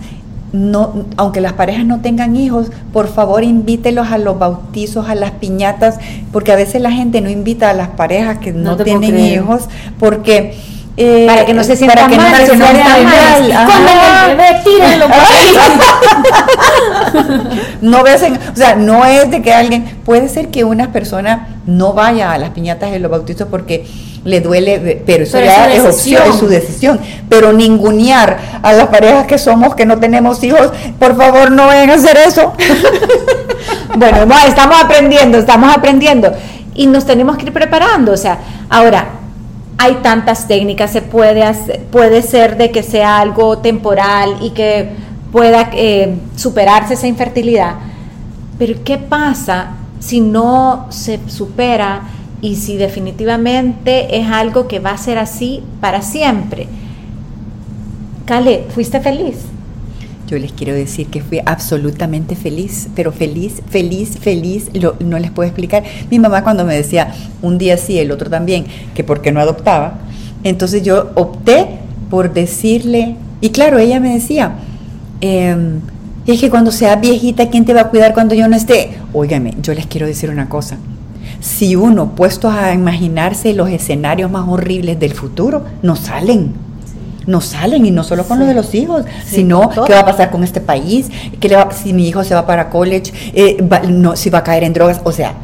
no, 0.52 1.06
aunque 1.16 1.40
las 1.40 1.54
parejas 1.54 1.86
no 1.86 2.00
tengan 2.00 2.36
hijos, 2.36 2.70
por 2.92 3.08
favor 3.08 3.42
invítelos 3.42 4.08
a 4.12 4.18
los 4.18 4.38
bautizos, 4.38 5.08
a 5.08 5.14
las 5.14 5.32
piñatas, 5.32 5.98
porque 6.30 6.52
a 6.52 6.56
veces 6.56 6.82
la 6.82 6.92
gente 6.92 7.20
no 7.20 7.30
invita 7.30 7.70
a 7.70 7.72
las 7.72 7.88
parejas 7.88 8.38
que 8.38 8.52
no, 8.52 8.76
tienen 8.76 9.18
hijos, 9.18 9.68
porque 9.98 10.54
eh, 10.96 11.24
para 11.26 11.46
que 11.46 11.54
no 11.54 11.64
se 11.64 11.76
sienta 11.76 11.94
para 11.94 12.08
que 12.08 12.16
no 12.16 12.22
mal, 12.22 12.44
se 12.46 12.50
que 12.52 12.56
no 12.58 12.66
sienta 12.66 12.88
mal. 12.98 14.30
el 14.30 14.36
bebé, 14.36 14.60
tírenlo 14.64 15.06
no 17.80 18.02
ves 18.02 18.22
en- 18.22 18.34
o 18.36 18.56
sea, 18.56 18.74
no 18.74 19.04
es 19.04 19.30
de 19.30 19.42
que 19.42 19.52
alguien, 19.54 19.84
puede 20.04 20.28
ser 20.28 20.48
que 20.48 20.64
una 20.64 20.92
persona 20.92 21.48
no 21.66 21.92
vaya 21.92 22.32
a 22.32 22.38
las 22.38 22.50
piñatas 22.50 22.90
de 22.90 22.98
los 22.98 23.10
bautizos 23.10 23.48
porque 23.50 23.86
le 24.24 24.40
duele, 24.40 25.02
pero 25.04 25.24
eso 25.24 25.32
Pero 25.32 25.46
ya 25.46 25.72
es 25.72 25.84
opción, 25.84 26.22
es 26.28 26.36
su 26.36 26.46
decisión. 26.46 27.00
Pero 27.28 27.52
ningunear 27.52 28.38
a 28.62 28.72
las 28.72 28.86
parejas 28.86 29.26
que 29.26 29.36
somos, 29.36 29.74
que 29.74 29.84
no 29.84 29.98
tenemos 29.98 30.42
hijos, 30.44 30.70
por 31.00 31.16
favor 31.16 31.50
no 31.50 31.66
vayan 31.66 31.90
a 31.90 31.94
hacer 31.94 32.16
eso. 32.18 32.52
Bueno, 33.94 34.24
no, 34.24 34.34
estamos 34.46 34.80
aprendiendo, 34.82 35.36
estamos 35.36 35.76
aprendiendo 35.76 36.32
y 36.74 36.86
nos 36.86 37.04
tenemos 37.04 37.36
que 37.36 37.44
ir 37.44 37.52
preparando. 37.52 38.12
O 38.12 38.16
sea, 38.16 38.38
ahora 38.70 39.06
hay 39.84 39.96
tantas 39.96 40.46
técnicas, 40.46 40.92
se 40.92 41.02
puede 41.02 41.42
hacer- 41.42 41.80
puede 41.90 42.22
ser 42.22 42.56
de 42.56 42.70
que 42.70 42.84
sea 42.84 43.18
algo 43.18 43.58
temporal 43.58 44.36
y 44.40 44.50
que 44.50 44.90
pueda 45.32 45.70
eh, 45.72 46.14
superarse 46.36 46.94
esa 46.94 47.08
infertilidad. 47.08 47.74
Pero 48.58 48.82
¿qué 48.84 48.96
pasa 48.98 49.72
si 49.98 50.20
no 50.20 50.86
se 50.90 51.18
supera 51.28 52.02
y 52.40 52.56
si 52.56 52.76
definitivamente 52.76 54.18
es 54.18 54.28
algo 54.28 54.68
que 54.68 54.78
va 54.78 54.90
a 54.90 54.98
ser 54.98 55.18
así 55.18 55.64
para 55.80 56.00
siempre? 56.02 56.68
Cale, 58.24 58.66
¿fuiste 58.72 59.00
feliz? 59.00 59.36
Yo 60.32 60.38
les 60.38 60.52
quiero 60.52 60.72
decir 60.72 61.08
que 61.08 61.20
fui 61.20 61.40
absolutamente 61.44 62.36
feliz, 62.36 62.88
pero 62.96 63.12
feliz, 63.12 63.60
feliz, 63.68 64.16
feliz, 64.18 64.70
no 65.00 65.18
les 65.18 65.30
puedo 65.30 65.46
explicar. 65.46 65.82
Mi 66.10 66.18
mamá 66.18 66.42
cuando 66.42 66.64
me 66.64 66.74
decía 66.74 67.12
un 67.42 67.58
día 67.58 67.76
sí, 67.76 67.98
el 67.98 68.10
otro 68.10 68.30
también, 68.30 68.64
que 68.94 69.04
por 69.04 69.20
qué 69.20 69.30
no 69.30 69.40
adoptaba, 69.40 69.98
entonces 70.42 70.82
yo 70.82 71.10
opté 71.16 71.80
por 72.08 72.32
decirle, 72.32 73.16
y 73.42 73.50
claro, 73.50 73.76
ella 73.76 74.00
me 74.00 74.14
decía, 74.14 74.54
em, 75.20 75.80
es 76.26 76.40
que 76.40 76.48
cuando 76.48 76.72
seas 76.72 76.98
viejita, 76.98 77.50
¿quién 77.50 77.66
te 77.66 77.74
va 77.74 77.82
a 77.82 77.88
cuidar 77.90 78.14
cuando 78.14 78.34
yo 78.34 78.48
no 78.48 78.56
esté? 78.56 78.92
Óigame, 79.12 79.52
yo 79.60 79.74
les 79.74 79.84
quiero 79.84 80.06
decir 80.06 80.30
una 80.30 80.48
cosa. 80.48 80.78
Si 81.40 81.76
uno, 81.76 82.14
puesto 82.16 82.50
a 82.50 82.72
imaginarse 82.72 83.52
los 83.52 83.68
escenarios 83.68 84.30
más 84.30 84.48
horribles 84.48 84.98
del 84.98 85.12
futuro, 85.12 85.66
no 85.82 85.94
salen 85.94 86.71
no 87.26 87.40
salen 87.40 87.86
y 87.86 87.90
no 87.90 88.04
solo 88.04 88.24
con 88.24 88.38
lo 88.38 88.46
de 88.46 88.54
los 88.54 88.74
hijos, 88.74 89.04
Sí, 89.24 89.36
sino 89.36 89.70
qué 89.86 89.92
va 89.92 90.00
a 90.00 90.06
pasar 90.06 90.30
con 90.30 90.42
este 90.44 90.60
país, 90.60 91.10
qué 91.40 91.48
le 91.48 91.56
va- 91.56 91.70
si 91.72 91.92
mi 91.92 92.06
hijo 92.08 92.24
se 92.24 92.34
va 92.34 92.46
para 92.46 92.68
college, 92.70 93.12
eh, 93.34 93.62
va- 93.62 93.80
no, 93.80 94.16
si 94.16 94.30
va 94.30 94.38
a 94.38 94.44
caer 94.44 94.64
en 94.64 94.72
drogas, 94.72 95.00
o 95.04 95.12
sea, 95.12 95.34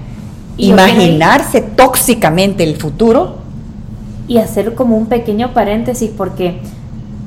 Y 0.57 0.71
imaginarse 0.71 1.61
tóxicamente 1.61 2.65
el 2.65 2.77
futuro, 2.77 3.37
y 4.27 4.39
hacer 4.39 4.75
como 4.75 4.97
un 4.97 5.07
pequeño 5.07 5.55
paréntesis 5.55 6.11
porque 6.17 6.61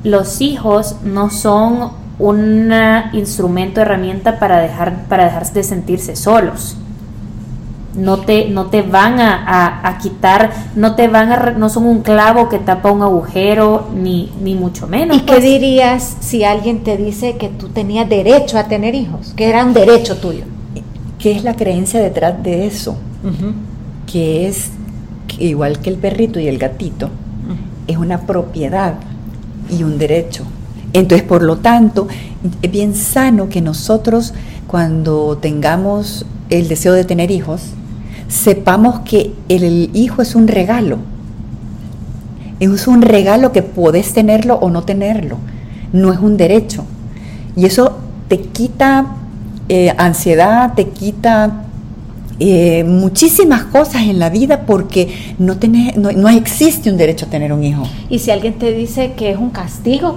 los 0.04 0.40
hijos 0.40 0.96
no 1.04 1.30
son 1.30 1.90
un 2.18 2.72
instrumento, 3.12 3.80
herramienta 3.80 4.38
para 4.38 4.58
dejar, 4.58 5.06
para 5.08 5.24
dejarse 5.24 5.54
de 5.54 5.62
sentirse 5.64 6.14
solos. 6.14 6.76
No 7.94 8.18
te, 8.20 8.48
no 8.48 8.66
te 8.66 8.80
van 8.82 9.20
a, 9.20 9.34
a- 9.44 9.88
a 9.88 9.98
quitar, 9.98 10.50
no 10.76 10.94
te 10.94 11.08
van 11.08 11.30
a, 11.30 11.36
re- 11.36 11.54
no 11.56 11.68
son 11.68 11.84
un 11.86 12.00
clavo 12.02 12.48
que 12.48 12.58
tapa 12.58 12.90
un 12.90 13.02
agujero, 13.02 13.88
ni, 13.94 14.30
ni 14.42 14.54
mucho 14.54 14.86
menos. 14.86 15.16
¿Y 15.16 15.20
qué 15.20 15.32
pues. 15.34 15.42
dirías 15.44 16.16
si 16.20 16.42
alguien 16.44 16.84
te 16.84 16.96
dice 16.96 17.36
que 17.36 17.48
tú 17.50 17.68
tenías 17.68 18.08
derecho 18.08 18.58
a 18.58 18.64
tener 18.64 18.94
hijos? 18.94 19.34
Que 19.36 19.48
era 19.50 19.64
un 19.64 19.74
derecho 19.74 20.16
tuyo. 20.16 20.44
¿qué 21.18 21.32
es 21.32 21.44
la 21.44 21.54
creencia 21.54 22.00
detrás 22.00 22.42
de 22.42 22.66
eso? 22.66 22.96
Que 24.10 24.48
es 24.48 24.70
que 25.28 25.44
igual 25.44 25.78
que 25.78 25.90
el 25.90 25.96
perrito 25.96 26.40
y 26.40 26.48
el 26.48 26.58
gatito, 26.58 27.10
es 27.86 27.96
una 27.96 28.22
propiedad 28.22 28.94
y 29.70 29.82
un 29.84 29.98
derecho. 29.98 30.44
Entonces, 30.92 31.26
por 31.26 31.42
lo 31.42 31.58
tanto, 31.58 32.08
es 32.60 32.70
bien 32.70 32.94
sano 32.94 33.48
que 33.48 33.60
nosotros, 33.60 34.34
cuando 34.66 35.38
tengamos 35.40 36.26
el 36.50 36.68
deseo 36.68 36.92
de 36.92 37.04
tener 37.04 37.30
hijos, 37.30 37.62
sepamos 38.32 39.00
que 39.00 39.32
el 39.48 39.90
hijo 39.92 40.22
es 40.22 40.34
un 40.34 40.48
regalo. 40.48 40.98
Es 42.60 42.86
un 42.86 43.02
regalo 43.02 43.52
que 43.52 43.62
podés 43.62 44.14
tenerlo 44.14 44.54
o 44.56 44.70
no 44.70 44.82
tenerlo. 44.84 45.36
No 45.92 46.12
es 46.12 46.18
un 46.18 46.36
derecho. 46.36 46.84
Y 47.56 47.66
eso 47.66 47.98
te 48.28 48.40
quita 48.40 49.06
eh, 49.68 49.92
ansiedad, 49.98 50.72
te 50.74 50.88
quita 50.88 51.64
eh, 52.40 52.84
muchísimas 52.84 53.64
cosas 53.64 54.02
en 54.02 54.18
la 54.18 54.30
vida 54.30 54.62
porque 54.66 55.34
no, 55.38 55.56
tenés- 55.56 55.96
no, 55.96 56.10
no 56.12 56.28
existe 56.30 56.90
un 56.90 56.96
derecho 56.96 57.26
a 57.26 57.28
tener 57.28 57.52
un 57.52 57.62
hijo. 57.62 57.82
Y 58.08 58.18
si 58.20 58.30
alguien 58.30 58.54
te 58.54 58.72
dice 58.72 59.12
que 59.14 59.30
es 59.32 59.36
un 59.36 59.50
castigo 59.50 60.16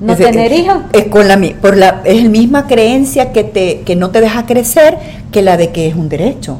no 0.00 0.12
Es 0.12 0.18
tener 0.18 0.52
hijos, 0.52 0.76
Es, 0.92 1.06
con 1.06 1.26
la, 1.26 1.40
por 1.60 1.76
la, 1.76 2.02
es 2.04 2.22
la 2.22 2.28
misma 2.28 2.66
creencia 2.66 3.32
que, 3.32 3.42
te, 3.42 3.80
que 3.80 3.96
no 3.96 4.10
te 4.10 4.20
deja 4.20 4.46
crecer 4.46 4.98
que 5.32 5.42
la 5.42 5.56
de 5.56 5.70
que 5.70 5.88
es 5.88 5.96
un 5.96 6.08
derecho. 6.08 6.58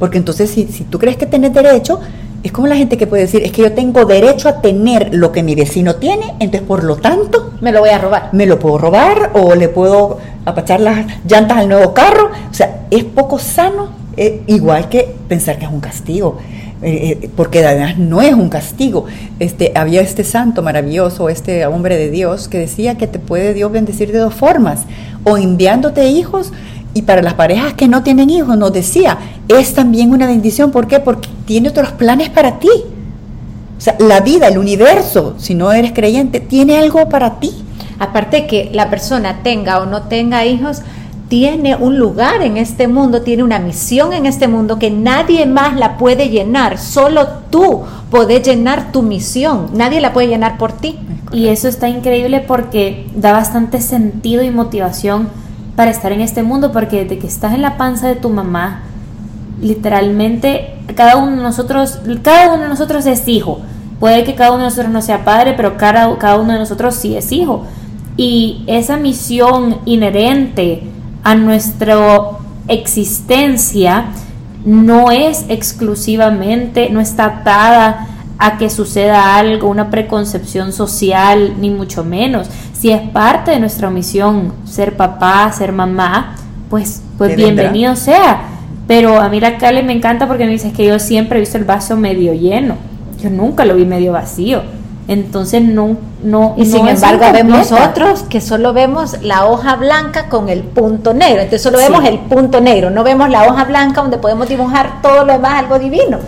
Porque 0.00 0.18
entonces 0.18 0.50
si, 0.50 0.66
si 0.66 0.82
tú 0.82 0.98
crees 0.98 1.16
que 1.16 1.26
tienes 1.26 1.54
derecho, 1.54 2.00
es 2.42 2.52
como 2.52 2.66
la 2.66 2.76
gente 2.76 2.96
que 2.96 3.06
puede 3.06 3.24
decir, 3.24 3.42
es 3.44 3.52
que 3.52 3.62
yo 3.62 3.72
tengo 3.72 4.06
derecho 4.06 4.48
a 4.48 4.62
tener 4.62 5.14
lo 5.14 5.30
que 5.30 5.42
mi 5.42 5.54
vecino 5.54 5.96
tiene, 5.96 6.34
entonces 6.40 6.62
por 6.62 6.84
lo 6.84 6.96
tanto 6.96 7.52
me 7.60 7.70
lo 7.70 7.80
voy 7.80 7.90
a 7.90 7.98
robar. 7.98 8.30
me 8.32 8.46
lo 8.46 8.58
puedo 8.58 8.78
robar 8.78 9.30
o 9.34 9.54
le 9.54 9.68
puedo 9.68 10.18
apachar 10.46 10.80
las 10.80 11.06
llantas 11.28 11.58
al 11.58 11.68
nuevo 11.68 11.92
carro. 11.92 12.30
O 12.50 12.54
sea, 12.54 12.86
es 12.90 13.04
poco 13.04 13.38
sano, 13.38 13.90
eh, 14.16 14.42
igual 14.46 14.88
que 14.88 15.14
pensar 15.28 15.58
que 15.58 15.66
es 15.66 15.70
un 15.70 15.80
castigo. 15.80 16.38
eh, 16.82 17.18
eh, 17.22 17.30
porque 17.36 17.62
además 17.64 17.98
no 17.98 18.22
es 18.22 18.32
un 18.32 18.48
castigo. 18.48 19.04
Este, 19.38 19.72
había 19.74 20.00
este 20.00 20.24
santo 20.24 20.62
maravilloso, 20.62 21.28
este 21.28 21.66
hombre 21.66 21.98
de 21.98 22.10
Dios, 22.10 22.48
que 22.48 22.58
decía 22.58 22.96
que 22.96 23.06
te 23.06 23.18
puede 23.18 23.52
Dios 23.52 23.70
bendecir 23.70 24.12
de 24.12 24.18
dos 24.18 24.32
formas, 24.32 24.84
o 25.24 25.36
enviándote 25.36 26.08
hijos, 26.08 26.52
y 26.94 27.02
para 27.02 27.22
las 27.22 27.34
parejas 27.34 27.74
que 27.74 27.86
no 27.86 28.02
tienen 28.02 28.30
hijos, 28.30 28.56
nos 28.56 28.72
decía, 28.72 29.18
es 29.56 29.74
también 29.74 30.12
una 30.12 30.26
bendición. 30.26 30.70
¿Por 30.70 30.86
qué? 30.86 31.00
Porque 31.00 31.28
tiene 31.46 31.68
otros 31.68 31.92
planes 31.92 32.30
para 32.30 32.58
ti. 32.58 32.68
O 32.68 33.80
sea, 33.80 33.96
la 33.98 34.20
vida, 34.20 34.48
el 34.48 34.58
universo, 34.58 35.34
si 35.38 35.54
no 35.54 35.72
eres 35.72 35.92
creyente, 35.92 36.40
tiene 36.40 36.78
algo 36.78 37.08
para 37.08 37.40
ti. 37.40 37.52
Aparte 37.98 38.46
que 38.46 38.70
la 38.72 38.90
persona 38.90 39.42
tenga 39.42 39.80
o 39.80 39.86
no 39.86 40.02
tenga 40.02 40.44
hijos, 40.44 40.82
tiene 41.30 41.76
un 41.76 41.98
lugar 41.98 42.42
en 42.42 42.56
este 42.56 42.88
mundo, 42.88 43.22
tiene 43.22 43.44
una 43.44 43.60
misión 43.60 44.12
en 44.12 44.26
este 44.26 44.48
mundo 44.48 44.78
que 44.78 44.90
nadie 44.90 45.46
más 45.46 45.76
la 45.76 45.96
puede 45.96 46.28
llenar, 46.28 46.76
solo 46.76 47.28
tú 47.50 47.82
podés 48.10 48.42
llenar 48.42 48.90
tu 48.90 49.02
misión, 49.02 49.68
nadie 49.72 50.00
la 50.00 50.12
puede 50.12 50.26
llenar 50.26 50.58
por 50.58 50.72
ti. 50.72 50.98
Y 51.32 51.46
eso 51.46 51.68
está 51.68 51.88
increíble 51.88 52.40
porque 52.40 53.06
da 53.14 53.32
bastante 53.32 53.80
sentido 53.80 54.42
y 54.42 54.50
motivación 54.50 55.28
para 55.76 55.92
estar 55.92 56.10
en 56.10 56.20
este 56.20 56.42
mundo, 56.42 56.72
porque 56.72 57.04
desde 57.04 57.18
que 57.18 57.28
estás 57.28 57.54
en 57.54 57.62
la 57.62 57.76
panza 57.76 58.08
de 58.08 58.16
tu 58.16 58.28
mamá, 58.28 58.82
literalmente 59.60 60.74
cada 60.94 61.16
uno 61.16 61.36
de 61.36 61.42
nosotros, 61.42 62.00
cada 62.22 62.52
uno 62.54 62.64
de 62.64 62.68
nosotros 62.68 63.06
es 63.06 63.26
hijo. 63.28 63.60
Puede 63.98 64.24
que 64.24 64.34
cada 64.34 64.50
uno 64.50 64.60
de 64.60 64.64
nosotros 64.64 64.92
no 64.92 65.02
sea 65.02 65.24
padre, 65.24 65.54
pero 65.56 65.76
cada, 65.76 66.16
cada 66.18 66.38
uno 66.38 66.52
de 66.52 66.58
nosotros 66.58 66.94
sí 66.94 67.16
es 67.16 67.32
hijo. 67.32 67.66
Y 68.16 68.64
esa 68.66 68.96
misión 68.96 69.78
inherente 69.84 70.84
a 71.22 71.34
nuestra 71.34 71.98
existencia 72.68 74.06
no 74.64 75.10
es 75.10 75.44
exclusivamente, 75.48 76.90
no 76.90 77.00
está 77.00 77.26
atada 77.26 78.06
a 78.38 78.56
que 78.56 78.70
suceda 78.70 79.36
algo, 79.36 79.68
una 79.68 79.90
preconcepción 79.90 80.72
social, 80.72 81.54
ni 81.60 81.70
mucho 81.70 82.04
menos. 82.04 82.48
Si 82.72 82.90
es 82.90 83.02
parte 83.10 83.50
de 83.50 83.60
nuestra 83.60 83.90
misión 83.90 84.54
ser 84.64 84.96
papá, 84.96 85.52
ser 85.52 85.72
mamá, 85.72 86.36
pues, 86.70 87.02
pues 87.18 87.36
bienvenido 87.36 87.96
sea. 87.96 88.49
Pero 88.90 89.20
a 89.20 89.28
mí 89.28 89.38
la 89.38 89.56
Cale 89.56 89.84
me 89.84 89.92
encanta 89.92 90.26
porque 90.26 90.46
me 90.46 90.50
dice 90.50 90.72
que 90.72 90.84
yo 90.84 90.98
siempre 90.98 91.38
he 91.38 91.40
visto 91.40 91.56
el 91.56 91.62
vaso 91.64 91.96
medio 91.96 92.34
lleno. 92.34 92.74
Yo 93.22 93.30
nunca 93.30 93.64
lo 93.64 93.76
vi 93.76 93.84
medio 93.84 94.10
vacío. 94.10 94.62
Entonces 95.06 95.62
no, 95.62 95.96
no. 96.24 96.54
Y 96.56 96.62
no 96.62 96.76
sin 96.76 96.88
embargo 96.88 97.24
vemos 97.32 97.70
otros 97.70 98.24
que 98.24 98.40
solo 98.40 98.72
vemos 98.72 99.22
la 99.22 99.46
hoja 99.46 99.76
blanca 99.76 100.28
con 100.28 100.48
el 100.48 100.64
punto 100.64 101.14
negro. 101.14 101.36
Entonces 101.40 101.62
solo 101.62 101.78
Sí. 101.78 101.84
vemos 101.84 102.04
el 102.04 102.18
punto 102.18 102.60
negro, 102.60 102.90
no 102.90 103.04
vemos 103.04 103.30
la 103.30 103.44
hoja 103.44 103.62
blanca 103.62 104.00
donde 104.02 104.18
podemos 104.18 104.48
dibujar 104.48 105.00
todo 105.02 105.24
lo 105.24 105.34
demás, 105.34 105.52
algo 105.60 105.78
divino. 105.78 106.18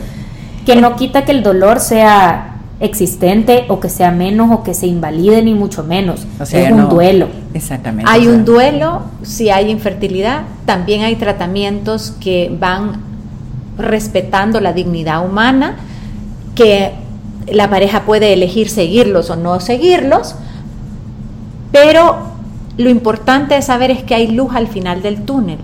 Que 0.65 0.77
no 0.77 0.95
quita 0.95 1.25
que 1.25 1.33
el 1.33 1.43
dolor 1.43 1.81
sea 1.81 2.52
existente 2.83 3.65
o 3.69 3.81
que 3.81 3.89
sea 3.89 4.11
menos 4.11 4.51
o 4.51 4.63
que 4.63 4.75
se 4.75 4.87
invalide 4.87 5.43
ni 5.43 5.55
mucho 5.55 5.85
menos. 5.85 6.27
O 6.41 6.45
sea, 6.45 6.67
es 6.67 6.73
un 6.73 6.79
no- 6.79 6.87
duelo. 6.89 7.29
Exactamente. 7.55 8.11
Hay 8.11 8.23
o 8.23 8.25
sea, 8.25 8.33
un 8.35 8.45
duelo 8.45 9.03
si 9.23 9.49
hay 9.51 9.71
infertilidad, 9.71 10.43
también 10.67 11.03
hay 11.03 11.17
tratamientos 11.17 12.13
que 12.21 12.55
van 12.61 13.01
respetando 13.79 14.61
la 14.61 14.73
dignidad 14.73 15.25
humana, 15.25 15.77
que 16.55 16.93
la 17.51 17.71
pareja 17.71 18.03
puede 18.05 18.33
elegir 18.33 18.69
seguirlos 18.69 19.31
o 19.31 19.37
no 19.37 19.59
seguirlos, 19.61 20.35
pero 21.73 22.17
lo 22.77 22.91
importante 22.91 23.55
de 23.55 23.63
saber 23.63 23.91
es 23.91 24.03
que 24.03 24.15
hay 24.15 24.29
luz 24.29 24.55
al 24.55 24.67
final 24.69 25.03
del 25.03 25.23
túnel 25.23 25.59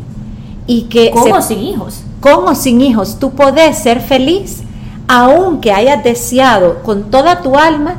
y 0.67 0.83
que 0.83 1.11
¿Cómo 1.11 1.41
se- 1.43 1.55
sin 1.55 1.65
hijos? 1.65 2.03
con 2.21 2.49
o 2.49 2.55
sin 2.55 2.81
hijos, 2.81 3.19
tú 3.19 3.31
podés 3.33 3.79
ser 3.79 4.01
feliz, 4.01 4.63
aunque 5.09 5.73
hayas 5.73 6.05
deseado 6.05 6.83
con 6.83 7.11
toda 7.11 7.41
tu 7.43 7.57
alma 7.57 7.97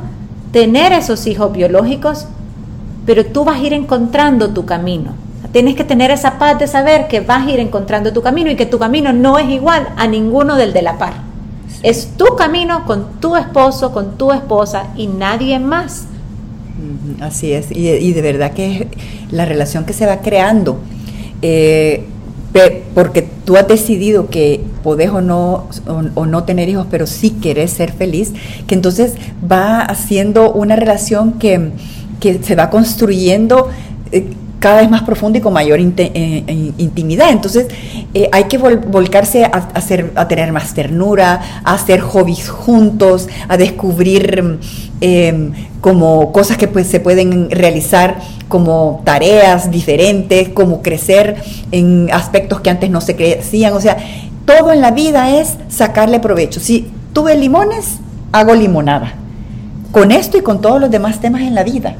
tener 0.52 0.92
esos 0.92 1.26
hijos 1.26 1.52
biológicos, 1.52 2.26
pero 3.04 3.26
tú 3.26 3.44
vas 3.44 3.60
a 3.60 3.64
ir 3.64 3.72
encontrando 3.72 4.50
tu 4.50 4.64
camino. 4.64 5.12
Tienes 5.52 5.74
que 5.74 5.82
tener 5.82 6.12
esa 6.12 6.38
paz 6.38 6.60
de 6.60 6.68
saber 6.68 7.08
que 7.08 7.20
vas 7.20 7.46
a 7.46 7.50
ir 7.50 7.58
encontrando 7.58 8.12
tu 8.12 8.22
camino 8.22 8.50
y 8.50 8.56
que 8.56 8.66
tu 8.66 8.78
camino 8.78 9.12
no 9.12 9.38
es 9.38 9.48
igual 9.48 9.88
a 9.96 10.06
ninguno 10.06 10.54
del 10.54 10.72
de 10.72 10.82
la 10.82 10.96
par. 10.96 11.14
Es 11.82 12.16
tu 12.16 12.36
camino 12.36 12.84
con 12.86 13.20
tu 13.20 13.36
esposo, 13.36 13.92
con 13.92 14.16
tu 14.16 14.32
esposa 14.32 14.88
y 14.96 15.08
nadie 15.08 15.58
más. 15.58 16.06
Así 17.20 17.52
es, 17.52 17.70
y, 17.72 18.12
de 18.12 18.22
verdad 18.22 18.52
que 18.52 18.88
la 19.30 19.44
relación 19.44 19.84
que 19.84 19.92
se 19.92 20.06
va 20.06 20.18
creando, 20.18 20.78
eh, 21.42 22.06
porque 22.94 23.28
tú 23.50 23.56
has 23.56 23.66
decidido 23.66 24.28
que 24.28 24.60
podés 24.84 25.10
o 25.10 25.20
no, 25.20 25.66
o, 26.14 26.24
no 26.24 26.44
tener 26.44 26.68
hijos, 26.68 26.86
pero 26.88 27.08
sí 27.08 27.30
querés 27.30 27.72
ser 27.72 27.90
feliz, 27.90 28.32
que 28.68 28.76
entonces 28.76 29.14
va 29.50 29.80
haciendo 29.80 30.52
una 30.52 30.76
relación 30.76 31.32
que, 31.32 31.72
se 32.20 32.54
va 32.54 32.70
construyendo. 32.70 33.68
Eh, 34.60 34.70
cada 34.70 34.80
vez 34.80 34.90
más 34.90 35.02
profundo 35.02 35.38
y 35.38 35.40
con 35.40 35.52
mayor 35.52 35.78
eh, 35.80 36.72
intimidad. 36.78 37.30
Entonces 37.30 37.66
eh, 38.14 38.28
hay 38.32 38.44
que 38.44 38.58
volcarse 38.58 39.44
a, 39.44 39.48
hacer, 39.74 40.12
a 40.14 40.28
tener 40.28 40.52
más 40.52 40.74
ternura, 40.74 41.40
a 41.64 41.74
hacer 41.74 42.00
hobbies 42.00 42.48
juntos, 42.48 43.28
a 43.48 43.56
descubrir 43.56 44.58
em, 45.00 45.52
como 45.80 46.32
cosas 46.32 46.56
que 46.56 46.68
pues, 46.68 46.86
se 46.86 47.00
pueden 47.00 47.50
realizar 47.50 48.18
como 48.48 49.02
tareas 49.04 49.70
diferentes, 49.70 50.48
como 50.50 50.82
crecer 50.82 51.36
en 51.72 52.10
aspectos 52.12 52.60
que 52.60 52.70
antes 52.70 52.90
no 52.90 53.00
se 53.00 53.16
crecían. 53.16 53.72
O 53.72 53.80
sea, 53.80 53.96
todo 54.44 54.72
en 54.72 54.80
la 54.80 54.90
vida 54.90 55.38
es 55.40 55.56
sacarle 55.68 56.20
provecho. 56.20 56.60
Si 56.60 56.90
tuve 57.12 57.36
limones, 57.36 57.98
hago 58.32 58.54
limonada. 58.54 59.14
Con 59.92 60.12
esto 60.12 60.38
y 60.38 60.42
con 60.42 60.60
todos 60.60 60.80
los 60.80 60.90
demás 60.90 61.20
temas 61.20 61.42
en 61.42 61.54
la 61.54 61.64
vida. 61.64 61.96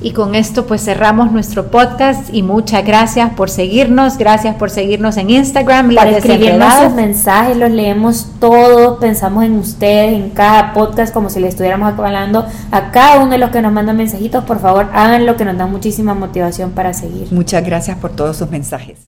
Y 0.00 0.12
con 0.12 0.34
esto 0.34 0.66
pues 0.66 0.84
cerramos 0.84 1.32
nuestro 1.32 1.70
podcast 1.70 2.32
y 2.32 2.42
muchas 2.42 2.84
gracias 2.84 3.30
por 3.34 3.50
seguirnos, 3.50 4.16
gracias 4.16 4.54
por 4.56 4.70
seguirnos 4.70 5.16
en 5.16 5.30
Instagram. 5.30 5.94
Por 5.94 6.06
escribirnos 6.06 6.72
sus 6.74 6.92
mensajes, 6.92 7.56
los 7.56 7.70
leemos 7.70 8.28
todos, 8.38 8.98
pensamos 8.98 9.44
en 9.44 9.56
ustedes, 9.56 10.12
en 10.12 10.30
cada 10.30 10.72
podcast 10.72 11.12
como 11.12 11.30
si 11.30 11.40
le 11.40 11.48
estuviéramos 11.48 11.98
hablando 11.98 12.46
a 12.70 12.90
cada 12.92 13.20
uno 13.20 13.32
de 13.32 13.38
los 13.38 13.50
que 13.50 13.60
nos 13.60 13.72
mandan 13.72 13.96
mensajitos. 13.96 14.44
Por 14.44 14.60
favor, 14.60 14.88
hagan 14.92 15.26
lo 15.26 15.36
que 15.36 15.44
nos 15.44 15.56
da 15.56 15.66
muchísima 15.66 16.14
motivación 16.14 16.70
para 16.70 16.92
seguir. 16.92 17.32
Muchas 17.32 17.64
gracias 17.64 17.98
por 17.98 18.12
todos 18.12 18.36
sus 18.36 18.50
mensajes. 18.50 19.07